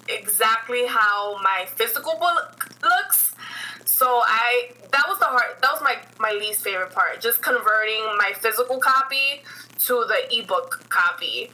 exactly 0.08 0.86
how 0.86 1.40
my 1.42 1.66
physical 1.66 2.14
book 2.18 2.68
looks. 2.82 3.34
So 3.84 4.22
I 4.24 4.70
that 4.92 5.04
was 5.08 5.18
the 5.18 5.26
hard 5.26 5.60
that 5.60 5.72
was 5.72 5.82
my 5.82 5.96
my 6.18 6.32
least 6.32 6.62
favorite 6.62 6.92
part, 6.92 7.20
just 7.20 7.42
converting 7.42 8.04
my 8.18 8.32
physical 8.36 8.78
copy 8.78 9.42
to 9.80 10.04
the 10.08 10.38
ebook 10.38 10.86
copy. 10.88 11.50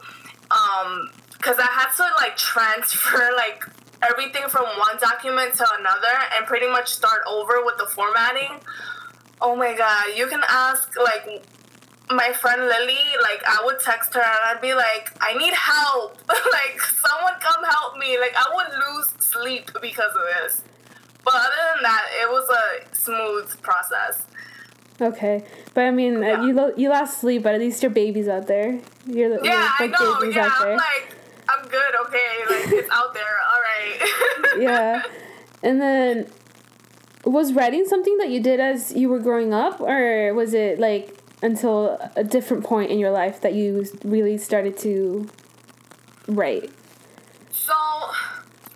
Um 0.51 1.11
cuz 1.41 1.57
I 1.59 1.67
had 1.67 1.91
to 1.97 2.03
like 2.17 2.37
transfer 2.37 3.31
like 3.37 3.65
everything 4.03 4.49
from 4.49 4.65
one 4.79 4.99
document 4.99 5.55
to 5.55 5.67
another 5.79 6.17
and 6.37 6.47
pretty 6.47 6.69
much 6.69 6.93
start 6.93 7.23
over 7.27 7.65
with 7.65 7.79
the 7.79 7.87
formatting. 7.87 8.61
Oh 9.41 9.57
my 9.57 9.75
god, 9.75 10.17
you 10.17 10.27
can 10.27 10.43
ask 10.49 10.97
like 10.97 11.45
my 12.11 12.33
friend 12.33 12.61
Lily, 12.61 12.99
like 13.23 13.43
I 13.47 13.63
would 13.65 13.81
text 13.81 14.13
her 14.15 14.21
and 14.21 14.39
I'd 14.45 14.61
be 14.61 14.75
like, 14.75 15.11
I 15.21 15.35
need 15.35 15.55
help. 15.55 16.19
like 16.29 16.81
someone 16.81 17.33
come 17.41 17.65
help 17.65 17.97
me. 17.99 18.19
Like 18.19 18.35
I 18.37 18.47
would 18.55 18.97
lose 18.97 19.09
sleep 19.21 19.71
because 19.81 20.13
of 20.13 20.23
this. 20.43 20.63
But 21.25 21.35
other 21.35 21.75
than 21.75 21.83
that, 21.85 22.03
it 22.21 22.29
was 22.29 22.49
a 22.51 22.95
smooth 22.95 23.63
process. 23.63 24.27
Okay, 25.01 25.45
but 25.73 25.85
I 25.85 25.91
mean, 25.91 26.23
yeah. 26.23 26.45
you 26.45 26.53
lo- 26.53 26.75
you 26.77 26.89
lost 26.91 27.19
sleep, 27.21 27.43
but 27.43 27.55
at 27.55 27.61
least 27.61 27.83
your 27.83 27.91
baby's 27.91 28.29
out 28.29 28.47
there. 28.47 28.79
You're, 29.07 29.45
yeah, 29.45 29.71
I 29.79 29.87
know. 29.89 30.23
Yeah, 30.23 30.51
I'm 30.57 30.77
like, 30.77 31.17
I'm 31.49 31.67
good. 31.69 31.95
Okay, 32.07 32.29
like 32.49 32.73
it's 32.73 32.91
out 32.93 33.13
there. 33.13 33.41
All 33.51 33.61
right. 33.61 34.59
yeah, 34.61 35.03
and 35.63 35.81
then 35.81 36.31
was 37.25 37.55
writing 37.55 37.87
something 37.87 38.19
that 38.19 38.29
you 38.29 38.41
did 38.41 38.61
as 38.61 38.93
you 38.93 39.09
were 39.09 39.19
growing 39.19 39.53
up, 39.53 39.81
or 39.81 40.33
was 40.35 40.55
it 40.55 40.79
like 40.79 41.14
until 41.45 41.99
a 42.17 42.25
different 42.25 42.65
point 42.65 42.91
in 42.91 42.99
your 42.99 43.11
life 43.11 43.43
that 43.43 43.53
you 43.53 43.85
really 44.03 44.39
started 44.39 44.79
to 44.79 45.29
write? 46.27 46.71
So, 47.53 47.75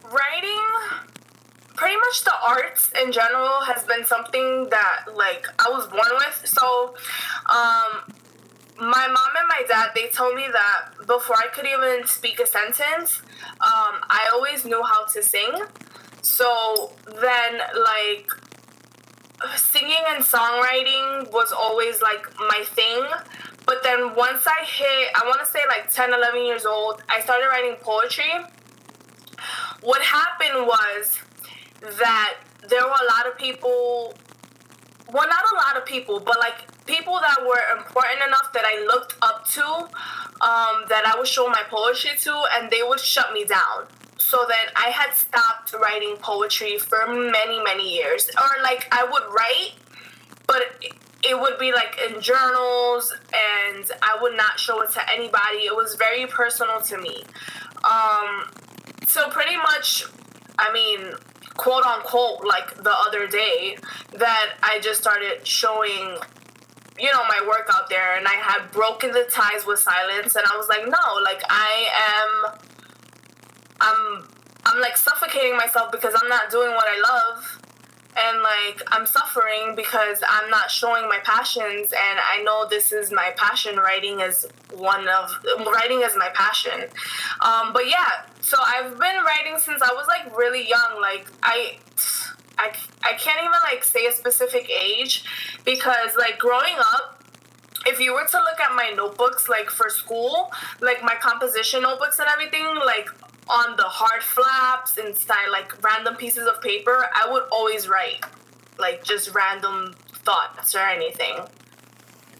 writing, 0.04 0.66
pretty 1.75 1.96
much 1.96 2.25
the 2.25 2.34
arts 2.46 2.92
in 3.02 3.10
general 3.10 3.62
has 3.62 3.84
been 3.84 4.04
something 4.04 4.68
that 4.68 5.06
like 5.14 5.46
I 5.58 5.70
was 5.70 5.87
born 5.87 6.12
with. 6.12 6.46
So, 6.46 6.94
um, 7.46 8.12
my 8.78 9.06
mom 9.08 9.30
and 9.38 9.48
my 9.48 9.62
dad 9.66 9.90
they 9.94 10.08
told 10.08 10.37
me 10.37 10.46
that 10.52 11.06
before 11.06 11.37
I 11.37 11.48
could 11.52 11.66
even 11.66 12.06
speak 12.06 12.38
a 12.38 12.46
sentence, 12.46 13.22
um, 13.62 13.94
I 14.10 14.28
always 14.34 14.66
knew 14.66 14.82
how 14.82 15.06
to 15.06 15.22
sing. 15.22 15.52
So 16.20 16.92
then, 17.06 17.60
like 17.82 18.30
singing 19.57 20.04
and 20.09 20.25
songwriting 20.25 21.30
was 21.33 21.52
always 21.52 22.02
like 22.02 22.26
my 22.38 22.64
thing. 22.66 23.04
But 23.66 23.83
then 23.83 24.14
once 24.14 24.47
I 24.47 24.64
hit, 24.64 25.11
I 25.14 25.26
want 25.26 25.40
to 25.40 25.47
say 25.47 25.61
like 25.68 25.92
10, 25.92 26.12
11 26.12 26.45
years 26.45 26.64
old, 26.64 27.02
I 27.09 27.21
started 27.21 27.47
writing 27.47 27.76
poetry. 27.80 28.33
What 29.83 30.02
happened 30.02 30.66
was 30.66 31.21
that 31.99 32.38
there 32.68 32.83
were 32.83 32.88
a 32.88 33.16
lot 33.16 33.26
of 33.26 33.38
people, 33.38 34.14
well, 35.12 35.28
not 35.28 35.45
a 35.52 35.54
lot 35.54 35.76
of 35.76 35.87
people, 35.87 36.18
but 36.18 36.38
like 36.38 36.87
people 36.87 37.21
that 37.21 37.40
were 37.42 37.78
important 37.78 38.26
enough 38.26 38.52
that 38.54 38.64
I 38.64 38.85
looked 38.87 39.14
up 39.23 39.47
to, 39.50 39.64
um, 39.64 40.85
that 40.88 41.04
I 41.07 41.14
would 41.16 41.28
show 41.28 41.49
my 41.49 41.62
poetry 41.71 42.12
to, 42.23 42.42
and 42.57 42.71
they 42.71 42.83
would 42.83 43.00
shut 43.00 43.33
me 43.33 43.45
down 43.45 43.87
so 44.28 44.44
then 44.47 44.66
I 44.76 44.90
had 44.90 45.14
stopped 45.14 45.73
writing 45.73 46.16
poetry 46.18 46.76
for 46.76 47.06
many, 47.06 47.62
many 47.62 47.94
years. 47.94 48.28
Or 48.37 48.62
like 48.62 48.87
I 48.92 49.02
would 49.02 49.23
write, 49.32 49.73
but 50.47 50.85
it 51.25 51.40
would 51.40 51.58
be 51.58 51.73
like 51.73 51.99
in 52.06 52.20
journals 52.20 53.14
and 53.32 53.90
I 54.02 54.18
would 54.20 54.37
not 54.37 54.61
show 54.61 54.82
it 54.82 54.90
to 54.90 55.11
anybody. 55.11 55.61
It 55.64 55.75
was 55.75 55.94
very 55.94 56.26
personal 56.26 56.82
to 56.82 56.99
me. 56.99 57.23
Um, 57.85 58.50
so 59.06 59.30
pretty 59.30 59.56
much, 59.56 60.04
I 60.58 60.75
mean, 60.75 61.14
quote 61.56 61.85
unquote, 61.85 62.44
like 62.44 62.75
the 62.85 62.94
other 62.94 63.26
day, 63.26 63.78
that 64.18 64.56
I 64.62 64.78
just 64.80 65.00
started 65.00 65.47
showing 65.47 66.18
you 67.00 67.11
know 67.12 67.23
my 67.28 67.47
work 67.47 67.70
out 67.73 67.88
there 67.88 68.16
and 68.16 68.26
i 68.26 68.32
had 68.32 68.73
broken 68.73 69.12
the 69.12 69.25
ties 69.30 69.64
with 69.64 69.78
silence 69.78 70.35
and 70.35 70.44
i 70.52 70.56
was 70.56 70.68
like 70.68 70.82
no 70.85 71.23
like 71.23 71.40
i 71.49 71.87
am 72.50 72.58
I'm 73.80 74.28
I'm 74.64 74.80
like 74.80 74.97
suffocating 74.97 75.56
myself 75.56 75.90
because 75.92 76.14
I'm 76.20 76.28
not 76.28 76.50
doing 76.50 76.70
what 76.70 76.87
I 76.88 77.00
love. 77.00 77.62
And 78.20 78.42
like 78.42 78.82
I'm 78.88 79.06
suffering 79.06 79.75
because 79.76 80.23
I'm 80.28 80.50
not 80.50 80.70
showing 80.70 81.08
my 81.08 81.18
passions. 81.25 81.92
And 81.92 82.18
I 82.18 82.42
know 82.42 82.66
this 82.68 82.92
is 82.92 83.12
my 83.12 83.32
passion. 83.37 83.76
Writing 83.76 84.20
is 84.20 84.47
one 84.75 85.08
of 85.08 85.30
writing 85.66 86.02
is 86.02 86.16
my 86.16 86.28
passion. 86.35 86.88
Um, 87.40 87.73
but 87.73 87.88
yeah. 87.88 88.25
So 88.40 88.56
I've 88.64 88.99
been 88.99 89.25
writing 89.25 89.58
since 89.58 89.82
I 89.82 89.92
was 89.92 90.06
like 90.08 90.37
really 90.37 90.68
young. 90.68 91.00
Like 91.00 91.26
I 91.42 91.78
I, 92.58 92.73
I 93.04 93.12
can't 93.14 93.38
even 93.38 93.52
like 93.70 93.85
say 93.85 94.06
a 94.06 94.12
specific 94.12 94.68
age 94.68 95.25
because 95.64 96.16
like 96.18 96.38
growing 96.38 96.75
up 96.76 97.23
if 97.87 98.00
you 98.00 98.12
were 98.12 98.26
to 98.26 98.38
look 98.38 98.61
at 98.61 98.75
my 98.75 98.92
notebooks 98.97 99.49
like 99.49 99.70
for 99.70 99.88
school 99.88 100.50
like 100.80 101.02
my 101.02 101.14
composition 101.20 101.82
notebooks 101.82 102.18
and 102.18 102.28
everything 102.28 102.66
like 102.85 103.08
on 103.50 103.76
the 103.76 103.85
hard 103.85 104.23
flaps 104.23 104.97
inside 104.99 105.49
like 105.50 105.83
random 105.83 106.14
pieces 106.17 106.47
of 106.47 106.61
paper 106.61 107.07
i 107.14 107.31
would 107.31 107.45
always 107.50 107.88
write 107.88 108.21
like 108.78 109.02
just 109.05 109.35
random 109.35 109.95
thoughts 110.25 110.75
or 110.75 110.81
anything 110.81 111.37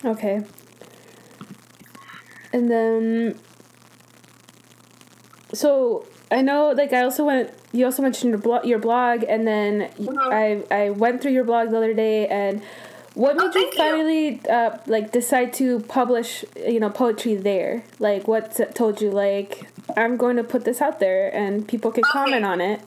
Okay. 0.05 0.43
And 2.53 2.71
then, 2.71 3.37
so 5.53 6.07
I 6.31 6.43
know, 6.43 6.71
like, 6.77 6.93
I 6.93 7.03
also 7.03 7.25
went. 7.25 7.51
You 7.73 7.85
also 7.85 8.03
mentioned 8.03 8.31
your 8.31 8.39
blog, 8.39 8.65
your 8.65 8.79
blog, 8.79 9.25
and 9.29 9.47
then 9.47 9.91
Mhm. 9.99 10.33
I 10.33 10.63
I 10.85 10.91
went 10.91 11.21
through 11.21 11.33
your 11.33 11.45
blog 11.45 11.71
the 11.71 11.77
other 11.79 11.95
day, 11.95 12.27
and 12.29 12.63
what 13.15 13.33
Oh, 13.37 13.47
made 13.47 13.55
you 13.55 13.63
thank 13.63 13.75
you. 13.75 13.79
finally 13.79 14.41
uh, 14.49 14.79
like 14.87 15.11
decide 15.13 15.53
to 15.55 15.81
publish, 15.81 16.45
you 16.67 16.81
know, 16.81 16.91
poetry 16.91 17.35
there? 17.35 17.83
Like, 17.99 18.29
what 18.29 18.59
told 18.75 19.01
you 19.03 19.11
like 19.11 19.67
I'm 19.97 20.17
going 20.17 20.37
to 20.37 20.45
put 20.45 20.65
this 20.65 20.81
out 20.81 21.01
there, 21.01 21.35
and 21.35 21.67
people 21.67 21.91
can 21.91 22.05
comment 22.05 22.45
on 22.45 22.61
it? 22.61 22.81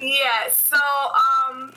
Yeah, 0.00 0.48
so 0.50 0.76
um 0.76 1.74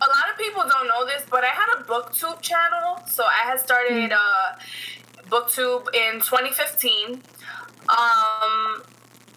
a 0.00 0.06
lot 0.08 0.30
of 0.32 0.38
people 0.38 0.62
don't 0.68 0.88
know 0.88 1.04
this, 1.06 1.24
but 1.30 1.44
I 1.44 1.48
had 1.48 1.78
a 1.78 1.84
booktube 1.84 2.40
channel. 2.40 3.00
So 3.06 3.24
I 3.24 3.44
had 3.48 3.60
started 3.60 4.12
uh 4.12 4.54
booktube 5.28 5.86
in 5.94 6.20
2015. 6.20 7.22
Um 7.88 8.82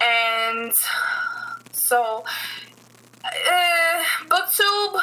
and 0.01 0.73
so 1.71 2.23
uh, 3.23 4.03
booktube 4.27 5.01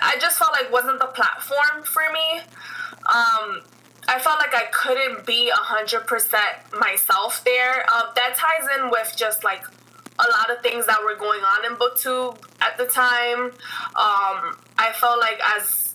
I 0.00 0.16
just 0.20 0.38
felt 0.38 0.52
like 0.52 0.70
wasn't 0.72 1.00
the 1.00 1.06
platform 1.06 1.84
for 1.84 2.04
me. 2.12 2.40
Um 3.12 3.60
I 4.08 4.18
felt 4.18 4.38
like 4.38 4.54
I 4.54 4.64
couldn't 4.72 5.26
be 5.26 5.52
100% 5.54 6.80
myself 6.80 7.44
there. 7.44 7.84
Um, 7.92 8.06
that 8.16 8.34
ties 8.36 8.66
in 8.78 8.90
with 8.90 9.12
just 9.16 9.44
like 9.44 9.62
a 10.18 10.26
lot 10.30 10.50
of 10.50 10.62
things 10.62 10.86
that 10.86 11.02
were 11.02 11.14
going 11.14 11.42
on 11.42 11.64
in 11.64 11.76
booktube 11.76 12.38
at 12.60 12.76
the 12.76 12.86
time 12.86 13.52
um, 13.94 14.56
i 14.76 14.92
felt 14.94 15.20
like 15.20 15.40
as 15.56 15.87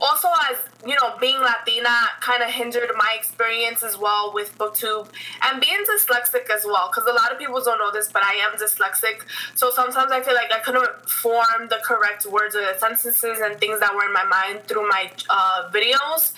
also 0.00 0.28
as 0.50 0.56
you 0.86 0.94
know 0.94 1.16
being 1.20 1.38
latina 1.40 1.96
kind 2.20 2.42
of 2.42 2.50
hindered 2.50 2.90
my 2.96 3.16
experience 3.18 3.82
as 3.82 3.98
well 3.98 4.32
with 4.32 4.56
booktube. 4.58 5.08
And 5.42 5.60
being 5.60 5.82
dyslexic 5.90 6.48
as 6.50 6.64
well 6.64 6.90
because 6.92 7.08
a 7.08 7.14
lot 7.14 7.32
of 7.32 7.38
people 7.38 7.62
don't 7.62 7.78
know 7.78 7.92
this 7.92 8.10
but 8.12 8.22
i 8.24 8.34
am 8.34 8.58
dyslexic. 8.58 9.22
So 9.54 9.70
sometimes 9.70 10.12
i 10.12 10.20
feel 10.20 10.34
like 10.34 10.52
i 10.52 10.60
couldn't 10.60 11.08
form 11.08 11.68
the 11.68 11.78
correct 11.82 12.26
words 12.26 12.54
or 12.54 12.60
the 12.60 12.78
sentences 12.78 13.40
and 13.40 13.58
things 13.58 13.80
that 13.80 13.94
were 13.94 14.04
in 14.04 14.12
my 14.12 14.24
mind 14.24 14.64
through 14.64 14.88
my 14.88 15.10
uh, 15.28 15.70
videos. 15.70 16.32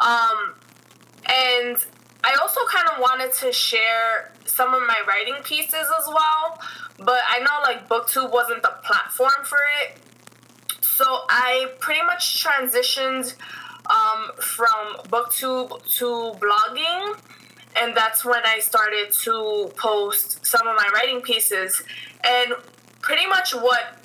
Um, 0.00 0.54
and 1.28 1.76
I 2.24 2.36
also 2.40 2.60
kind 2.70 2.88
of 2.88 3.00
wanted 3.00 3.32
to 3.34 3.52
share 3.52 4.32
some 4.44 4.74
of 4.74 4.82
my 4.82 5.02
writing 5.06 5.42
pieces 5.44 5.74
as 5.74 6.06
well, 6.06 6.60
but 6.98 7.20
I 7.28 7.40
know 7.40 7.62
like 7.62 7.88
BookTube 7.88 8.32
wasn't 8.32 8.62
the 8.62 8.74
platform 8.84 9.44
for 9.44 9.58
it. 9.82 9.98
So 10.96 11.04
I 11.30 11.68
pretty 11.80 12.02
much 12.02 12.44
transitioned 12.44 13.34
um, 13.86 14.30
from 14.38 14.96
BookTube 15.08 15.82
to 15.96 16.06
blogging, 16.38 17.18
and 17.80 17.96
that's 17.96 18.26
when 18.26 18.42
I 18.44 18.58
started 18.58 19.10
to 19.24 19.72
post 19.74 20.44
some 20.44 20.66
of 20.66 20.76
my 20.76 20.90
writing 20.94 21.22
pieces. 21.22 21.82
And 22.22 22.52
pretty 23.00 23.26
much 23.26 23.54
what 23.54 23.98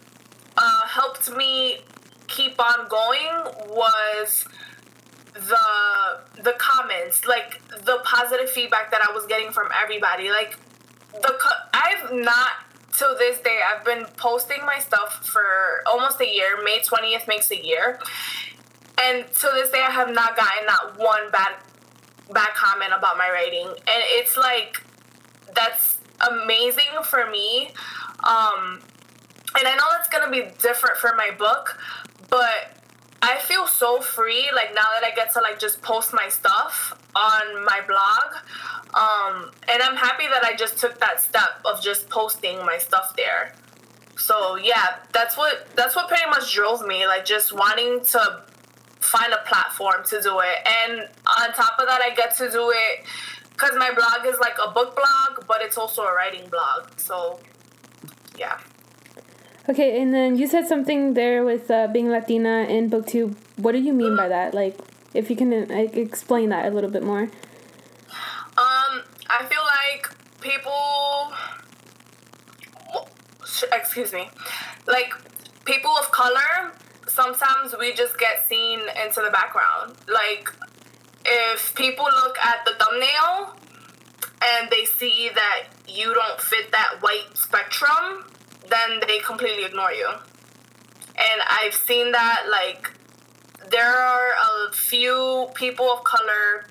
uh, 0.55 0.87
helped 0.87 1.29
me 1.35 1.79
keep 2.27 2.57
on 2.57 2.87
going 2.87 3.53
was 3.67 4.47
the 5.33 6.41
the 6.41 6.53
comments 6.57 7.27
like 7.27 7.61
the 7.85 7.99
positive 8.03 8.49
feedback 8.49 8.89
that 8.89 9.01
i 9.07 9.13
was 9.13 9.27
getting 9.27 9.51
from 9.51 9.67
everybody 9.83 10.29
like 10.29 10.57
the 11.13 11.35
co- 11.39 11.69
i've 11.73 12.11
not 12.11 12.66
till 12.97 13.17
this 13.17 13.37
day 13.39 13.59
i've 13.69 13.85
been 13.85 14.05
posting 14.17 14.65
my 14.65 14.79
stuff 14.79 15.25
for 15.25 15.43
almost 15.85 16.19
a 16.19 16.27
year. 16.27 16.61
May 16.63 16.79
20th 16.79 17.27
makes 17.27 17.51
a 17.51 17.63
year. 17.63 17.99
And 19.01 19.25
to 19.25 19.49
this 19.53 19.69
day 19.69 19.83
i 19.87 19.91
have 19.91 20.09
not 20.09 20.35
gotten 20.35 20.65
not 20.65 20.97
one 20.97 21.31
bad 21.31 21.53
bad 22.33 22.49
comment 22.55 22.91
about 22.97 23.17
my 23.17 23.29
writing. 23.29 23.67
And 23.67 24.03
it's 24.17 24.35
like 24.35 24.83
that's 25.55 25.97
amazing 26.29 27.03
for 27.03 27.29
me. 27.29 27.71
Um 28.23 28.81
and 29.57 29.67
i 29.67 29.75
know 29.75 29.85
that's 29.91 30.09
gonna 30.09 30.31
be 30.31 30.51
different 30.61 30.97
for 30.97 31.13
my 31.15 31.31
book 31.37 31.79
but 32.29 32.76
I 33.21 33.37
feel 33.39 33.65
so 33.65 33.99
free 33.99 34.49
like 34.53 34.73
now 34.75 34.83
that 34.93 35.03
I 35.03 35.15
get 35.15 35.33
to 35.33 35.41
like 35.41 35.59
just 35.59 35.81
post 35.81 36.13
my 36.13 36.29
stuff 36.29 36.93
on 37.15 37.65
my 37.65 37.81
blog. 37.87 38.35
Um 38.93 39.51
and 39.67 39.81
I'm 39.81 39.95
happy 39.95 40.27
that 40.27 40.43
I 40.43 40.55
just 40.55 40.77
took 40.77 40.99
that 40.99 41.19
step 41.21 41.61
of 41.65 41.81
just 41.81 42.09
posting 42.09 42.57
my 42.59 42.77
stuff 42.77 43.15
there. 43.15 43.55
So 44.17 44.55
yeah, 44.55 44.97
that's 45.13 45.35
what 45.35 45.67
that's 45.75 45.95
what 45.95 46.07
pretty 46.07 46.29
much 46.29 46.53
drove 46.53 46.85
me 46.85 47.07
like 47.07 47.25
just 47.25 47.53
wanting 47.53 48.03
to 48.05 48.43
find 48.99 49.33
a 49.33 49.41
platform 49.47 50.03
to 50.05 50.21
do 50.21 50.39
it. 50.39 50.67
And 50.67 51.01
on 51.39 51.53
top 51.53 51.79
of 51.79 51.87
that 51.87 52.01
I 52.01 52.13
get 52.15 52.35
to 52.37 52.51
do 52.51 52.71
it 52.71 53.05
cuz 53.57 53.71
my 53.77 53.91
blog 53.93 54.27
is 54.27 54.39
like 54.39 54.57
a 54.63 54.69
book 54.69 54.95
blog, 54.95 55.47
but 55.47 55.61
it's 55.63 55.77
also 55.77 56.03
a 56.03 56.13
writing 56.13 56.47
blog. 56.49 56.99
So 56.99 57.39
yeah. 58.37 58.59
Okay, 59.69 60.01
and 60.01 60.13
then 60.13 60.37
you 60.37 60.47
said 60.47 60.65
something 60.65 61.13
there 61.13 61.43
with 61.43 61.69
uh, 61.69 61.87
being 61.87 62.09
Latina 62.09 62.61
in 62.69 62.89
BookTube. 62.89 63.35
What 63.57 63.73
do 63.73 63.79
you 63.79 63.91
mean 63.91 64.15
by 64.15 64.29
that? 64.29 64.53
Like, 64.53 64.79
if 65.13 65.29
you 65.29 65.35
can 65.35 65.51
uh, 65.51 65.65
like, 65.67 65.97
explain 65.97 66.49
that 66.49 66.65
a 66.65 66.69
little 66.69 66.89
bit 66.89 67.03
more. 67.03 67.23
Um, 67.23 69.03
I 69.29 69.45
feel 69.49 69.61
like 69.83 70.09
people, 70.39 71.33
excuse 73.73 74.13
me, 74.13 74.29
like 74.87 75.13
people 75.65 75.91
of 75.91 76.11
color, 76.11 76.71
sometimes 77.07 77.75
we 77.77 77.91
just 77.93 78.17
get 78.17 78.47
seen 78.47 78.79
into 79.03 79.21
the 79.21 79.31
background. 79.31 79.97
Like, 80.07 80.49
if 81.25 81.75
people 81.75 82.05
look 82.05 82.37
at 82.39 82.63
the 82.63 82.71
thumbnail 82.79 83.57
and 84.41 84.69
they 84.69 84.85
see 84.85 85.29
that 85.35 85.63
you 85.89 86.13
don't 86.13 86.39
fit 86.39 86.71
that 86.71 87.01
white 87.01 87.35
spectrum, 87.35 88.23
then 88.69 89.01
they 89.07 89.19
completely 89.19 89.65
ignore 89.65 89.91
you. 89.91 90.07
And 90.09 91.41
I've 91.49 91.73
seen 91.73 92.11
that, 92.11 92.43
like, 92.49 92.91
there 93.69 93.97
are 93.97 94.29
a 94.67 94.71
few 94.71 95.47
people 95.55 95.85
of 95.91 96.03
color 96.03 96.65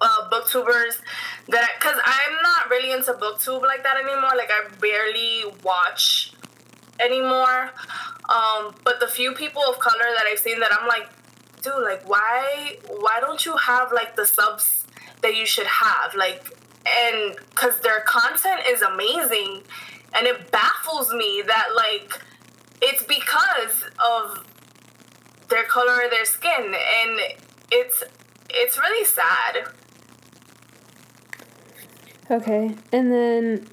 uh, 0.00 0.30
booktubers 0.30 1.00
that 1.48 1.70
because 1.78 1.98
I'm 2.04 2.42
not 2.42 2.70
really 2.70 2.92
into 2.92 3.12
booktube 3.12 3.62
like 3.62 3.82
that 3.82 3.96
anymore. 3.96 4.32
Like 4.36 4.50
I 4.50 4.68
barely 4.80 5.44
watch 5.62 6.32
anymore. 7.00 7.70
Um, 8.28 8.74
but 8.84 9.00
the 9.00 9.06
few 9.08 9.32
people 9.32 9.62
of 9.68 9.78
color 9.78 10.06
that 10.16 10.24
I've 10.30 10.38
seen 10.38 10.60
that 10.60 10.70
I'm 10.78 10.86
like, 10.88 11.08
dude, 11.62 11.74
like 11.82 12.08
why 12.08 12.76
why 12.88 13.18
don't 13.20 13.44
you 13.44 13.56
have 13.56 13.92
like 13.92 14.16
the 14.16 14.26
subs 14.26 14.86
that 15.22 15.36
you 15.36 15.46
should 15.46 15.66
have? 15.66 16.14
Like 16.14 16.44
and 16.86 17.36
because 17.50 17.80
their 17.80 18.00
content 18.00 18.60
is 18.68 18.82
amazing 18.82 19.62
and 20.14 20.26
it 20.26 20.50
baffles 20.50 21.12
me 21.12 21.42
that 21.46 21.68
like 21.74 22.20
it's 22.80 23.02
because 23.02 23.84
of 23.98 24.46
their 25.48 25.64
color 25.64 26.02
of 26.02 26.10
their 26.10 26.24
skin 26.24 26.74
and 26.74 27.20
it's 27.70 28.02
it's 28.50 28.78
really 28.78 29.04
sad. 29.04 29.68
Okay, 32.30 32.74
and 32.92 33.12
then 33.12 33.66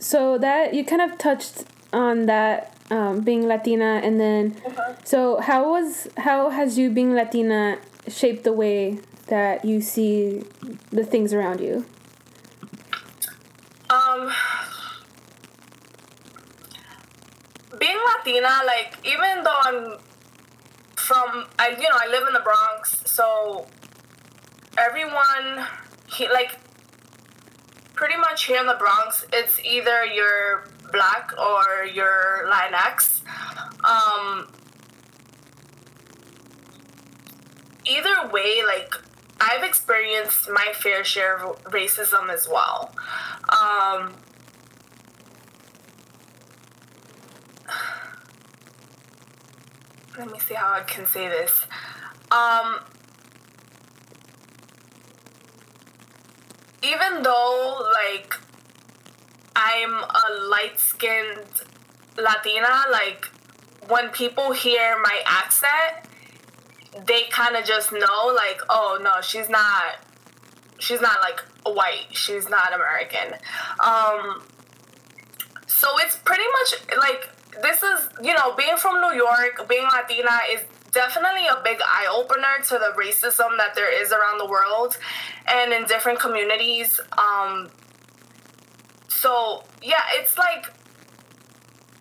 so 0.00 0.38
that 0.38 0.74
you 0.74 0.84
kind 0.84 1.02
of 1.02 1.16
touched 1.18 1.64
on 1.92 2.26
that 2.26 2.76
um, 2.90 3.20
being 3.20 3.46
Latina, 3.46 4.00
and 4.02 4.20
then 4.20 4.56
so 5.04 5.40
how 5.40 5.70
was 5.70 6.08
how 6.18 6.50
has 6.50 6.76
you 6.78 6.90
being 6.90 7.14
Latina 7.14 7.78
shaped 8.08 8.44
the 8.44 8.52
way 8.52 8.98
that 9.26 9.64
you 9.64 9.80
see 9.80 10.42
the 10.90 11.04
things 11.04 11.32
around 11.32 11.60
you? 11.60 11.86
Um, 13.90 14.32
being 17.84 17.98
Latina, 18.16 18.60
like 18.66 18.96
even 19.04 19.44
though 19.44 19.60
I'm 19.62 19.98
from, 20.96 21.46
I 21.58 21.68
you 21.70 21.82
know 21.82 21.98
I 22.02 22.08
live 22.08 22.26
in 22.26 22.32
the 22.32 22.40
Bronx, 22.40 23.02
so 23.04 23.66
everyone 24.78 25.66
he 26.08 26.28
like 26.28 26.58
pretty 27.92 28.16
much 28.16 28.44
here 28.44 28.60
in 28.60 28.66
the 28.66 28.76
Bronx, 28.78 29.26
it's 29.32 29.60
either 29.64 30.04
you're 30.04 30.64
black 30.92 31.32
or 31.38 31.84
you're 31.84 32.48
Latinx. 32.48 33.22
Um, 33.84 34.48
either 37.84 38.28
way, 38.32 38.62
like 38.66 38.94
I've 39.40 39.62
experienced 39.62 40.48
my 40.48 40.72
fair 40.74 41.04
share 41.04 41.36
of 41.36 41.62
racism 41.64 42.30
as 42.30 42.48
well. 42.48 42.94
Um, 43.50 44.14
let 50.18 50.30
me 50.30 50.38
see 50.38 50.54
how 50.54 50.72
I 50.72 50.80
can 50.82 51.06
say 51.06 51.28
this. 51.28 51.66
Um, 52.30 52.80
even 56.82 57.22
though 57.22 57.80
like 57.92 58.34
I'm 59.56 59.92
a 59.92 60.48
light 60.48 60.78
skinned 60.78 61.44
Latina, 62.16 62.84
like 62.90 63.26
when 63.88 64.10
people 64.10 64.52
hear 64.52 64.98
my 65.02 65.20
accent, 65.26 66.08
they 67.06 67.24
kind 67.30 67.56
of 67.56 67.64
just 67.64 67.92
know 67.92 68.32
like, 68.34 68.60
oh 68.68 68.98
no, 69.02 69.20
she's 69.22 69.48
not 69.48 69.96
she's 70.78 71.00
not 71.00 71.18
like 71.20 71.40
white. 71.74 72.06
She's 72.10 72.48
not 72.48 72.72
American. 72.72 73.38
Um 73.84 74.42
so 75.66 75.88
it's 75.98 76.16
pretty 76.16 76.44
much 76.60 76.98
like 76.98 77.28
this 77.62 77.82
is, 77.82 78.08
you 78.22 78.34
know, 78.34 78.54
being 78.54 78.76
from 78.76 79.00
New 79.00 79.14
York, 79.14 79.68
being 79.68 79.84
Latina 79.84 80.38
is 80.52 80.60
definitely 80.92 81.46
a 81.48 81.60
big 81.64 81.78
eye 81.82 82.08
opener 82.10 82.62
to 82.68 82.74
the 82.74 82.94
racism 82.96 83.56
that 83.58 83.74
there 83.74 83.92
is 84.02 84.12
around 84.12 84.38
the 84.38 84.46
world 84.46 84.96
and 85.46 85.72
in 85.72 85.84
different 85.84 86.18
communities. 86.20 87.00
Um, 87.18 87.68
so 89.08 89.64
yeah, 89.82 90.02
it's 90.12 90.38
like 90.38 90.66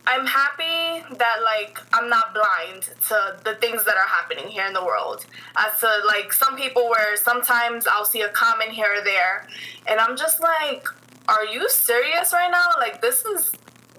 I'm 0.05 0.25
happy 0.25 1.03
that 1.15 1.37
like 1.43 1.79
I'm 1.93 2.09
not 2.09 2.33
blind 2.33 2.83
to 3.07 3.37
the 3.43 3.55
things 3.55 3.85
that 3.85 3.95
are 3.95 4.07
happening 4.07 4.47
here 4.47 4.65
in 4.65 4.73
the 4.73 4.83
world. 4.83 5.25
As 5.57 5.79
to 5.79 5.89
like 6.05 6.31
some 6.33 6.55
people 6.55 6.89
where 6.89 7.15
sometimes 7.15 7.87
I'll 7.87 8.05
see 8.05 8.21
a 8.21 8.29
comment 8.29 8.71
here 8.71 8.99
or 8.99 9.03
there 9.03 9.47
and 9.87 9.99
I'm 9.99 10.15
just 10.17 10.41
like, 10.41 10.85
are 11.27 11.45
you 11.45 11.69
serious 11.69 12.33
right 12.33 12.51
now? 12.51 12.79
Like 12.79 13.01
this 13.01 13.25
is 13.25 13.51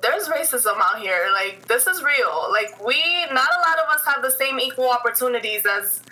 there's 0.05 0.29
racism 0.29 0.77
out 0.79 1.01
here. 1.01 1.31
Like 1.33 1.67
this 1.67 1.87
is 1.87 2.03
real. 2.03 2.47
Like 2.51 2.85
we 2.85 3.03
not 3.33 3.49
a 3.53 3.61
lot 3.69 3.79
of 3.79 3.89
us 3.95 4.05
have 4.07 4.23
the 4.23 4.31
same 4.31 4.61
equal 4.61 4.91
opportunities 4.91 5.65
as 5.65 6.03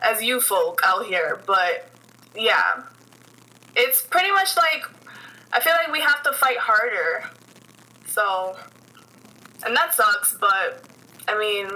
as 0.00 0.22
you 0.22 0.40
folk 0.40 0.80
out 0.84 1.06
here, 1.06 1.40
but 1.46 1.88
yeah. 2.36 2.82
It's 3.76 4.02
pretty 4.02 4.30
much 4.30 4.56
like 4.56 4.84
I 5.52 5.60
feel 5.60 5.72
like 5.72 5.92
we 5.92 6.00
have 6.00 6.22
to 6.22 6.32
fight 6.32 6.58
harder. 6.58 7.24
So 8.06 8.56
and 9.66 9.76
that 9.76 9.94
sucks, 9.94 10.36
but 10.40 10.84
I 11.26 11.36
mean 11.36 11.68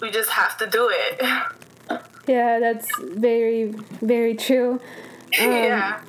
we 0.00 0.10
just 0.10 0.30
have 0.30 0.56
to 0.58 0.66
do 0.66 0.90
it. 0.90 1.22
Yeah, 2.28 2.60
that's 2.60 2.86
very 3.00 3.74
very 4.00 4.36
true. 4.36 4.80
Um, 5.40 5.50
yeah. 5.50 6.00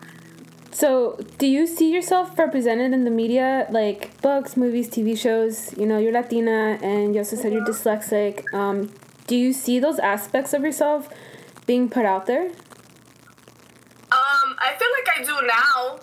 So, 0.74 1.20
do 1.38 1.46
you 1.46 1.68
see 1.68 1.94
yourself 1.94 2.38
represented 2.38 2.94
in 2.94 3.04
the 3.04 3.12
media, 3.12 3.68
like 3.70 4.20
books, 4.22 4.58
movies, 4.58 4.90
TV 4.90 5.16
shows? 5.16 5.78
You 5.78 5.86
know, 5.86 6.00
you're 6.00 6.12
Latina, 6.12 6.80
and 6.82 7.14
you 7.14 7.20
also 7.20 7.36
said 7.36 7.54
you're 7.54 7.64
dyslexic. 7.64 8.52
Um, 8.56 8.92
do 9.28 9.36
you 9.36 9.54
see 9.54 9.80
those 9.80 10.00
aspects 10.00 10.52
of 10.52 10.64
yourself 10.64 11.10
being 11.68 11.90
put 11.90 12.06
out 12.06 12.26
there? 12.26 12.46
Um, 14.12 14.50
I 14.58 14.74
feel 14.80 14.90
like 14.98 15.10
I 15.16 15.24
do 15.24 15.48
now 15.48 16.00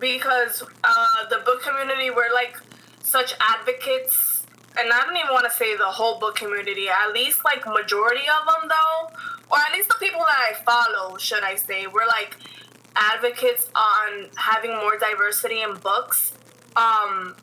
because 0.00 0.64
uh, 0.82 1.28
the 1.30 1.38
book 1.44 1.62
community 1.62 2.10
we're 2.10 2.34
like 2.34 2.56
such 3.04 3.34
advocates, 3.38 4.46
and 4.76 4.92
I 4.92 5.00
don't 5.02 5.16
even 5.16 5.32
want 5.32 5.48
to 5.48 5.56
say 5.56 5.76
the 5.76 5.84
whole 5.84 6.18
book 6.18 6.34
community. 6.34 6.88
At 6.88 7.12
least 7.12 7.44
like 7.44 7.64
majority 7.66 8.26
of 8.26 8.46
them, 8.46 8.68
though, 8.68 9.14
or 9.52 9.58
at 9.58 9.72
least 9.72 9.90
the 9.90 9.96
people 10.00 10.20
that 10.20 10.40
I 10.50 10.54
follow, 10.64 11.16
should 11.18 11.44
I 11.44 11.54
say, 11.54 11.86
we're 11.86 12.06
like 12.06 12.36
advocates 12.96 13.68
on 13.74 14.28
having 14.36 14.72
more 14.76 14.98
diversity 14.98 15.62
in 15.62 15.74
books. 15.74 16.32
Um, 16.76 17.36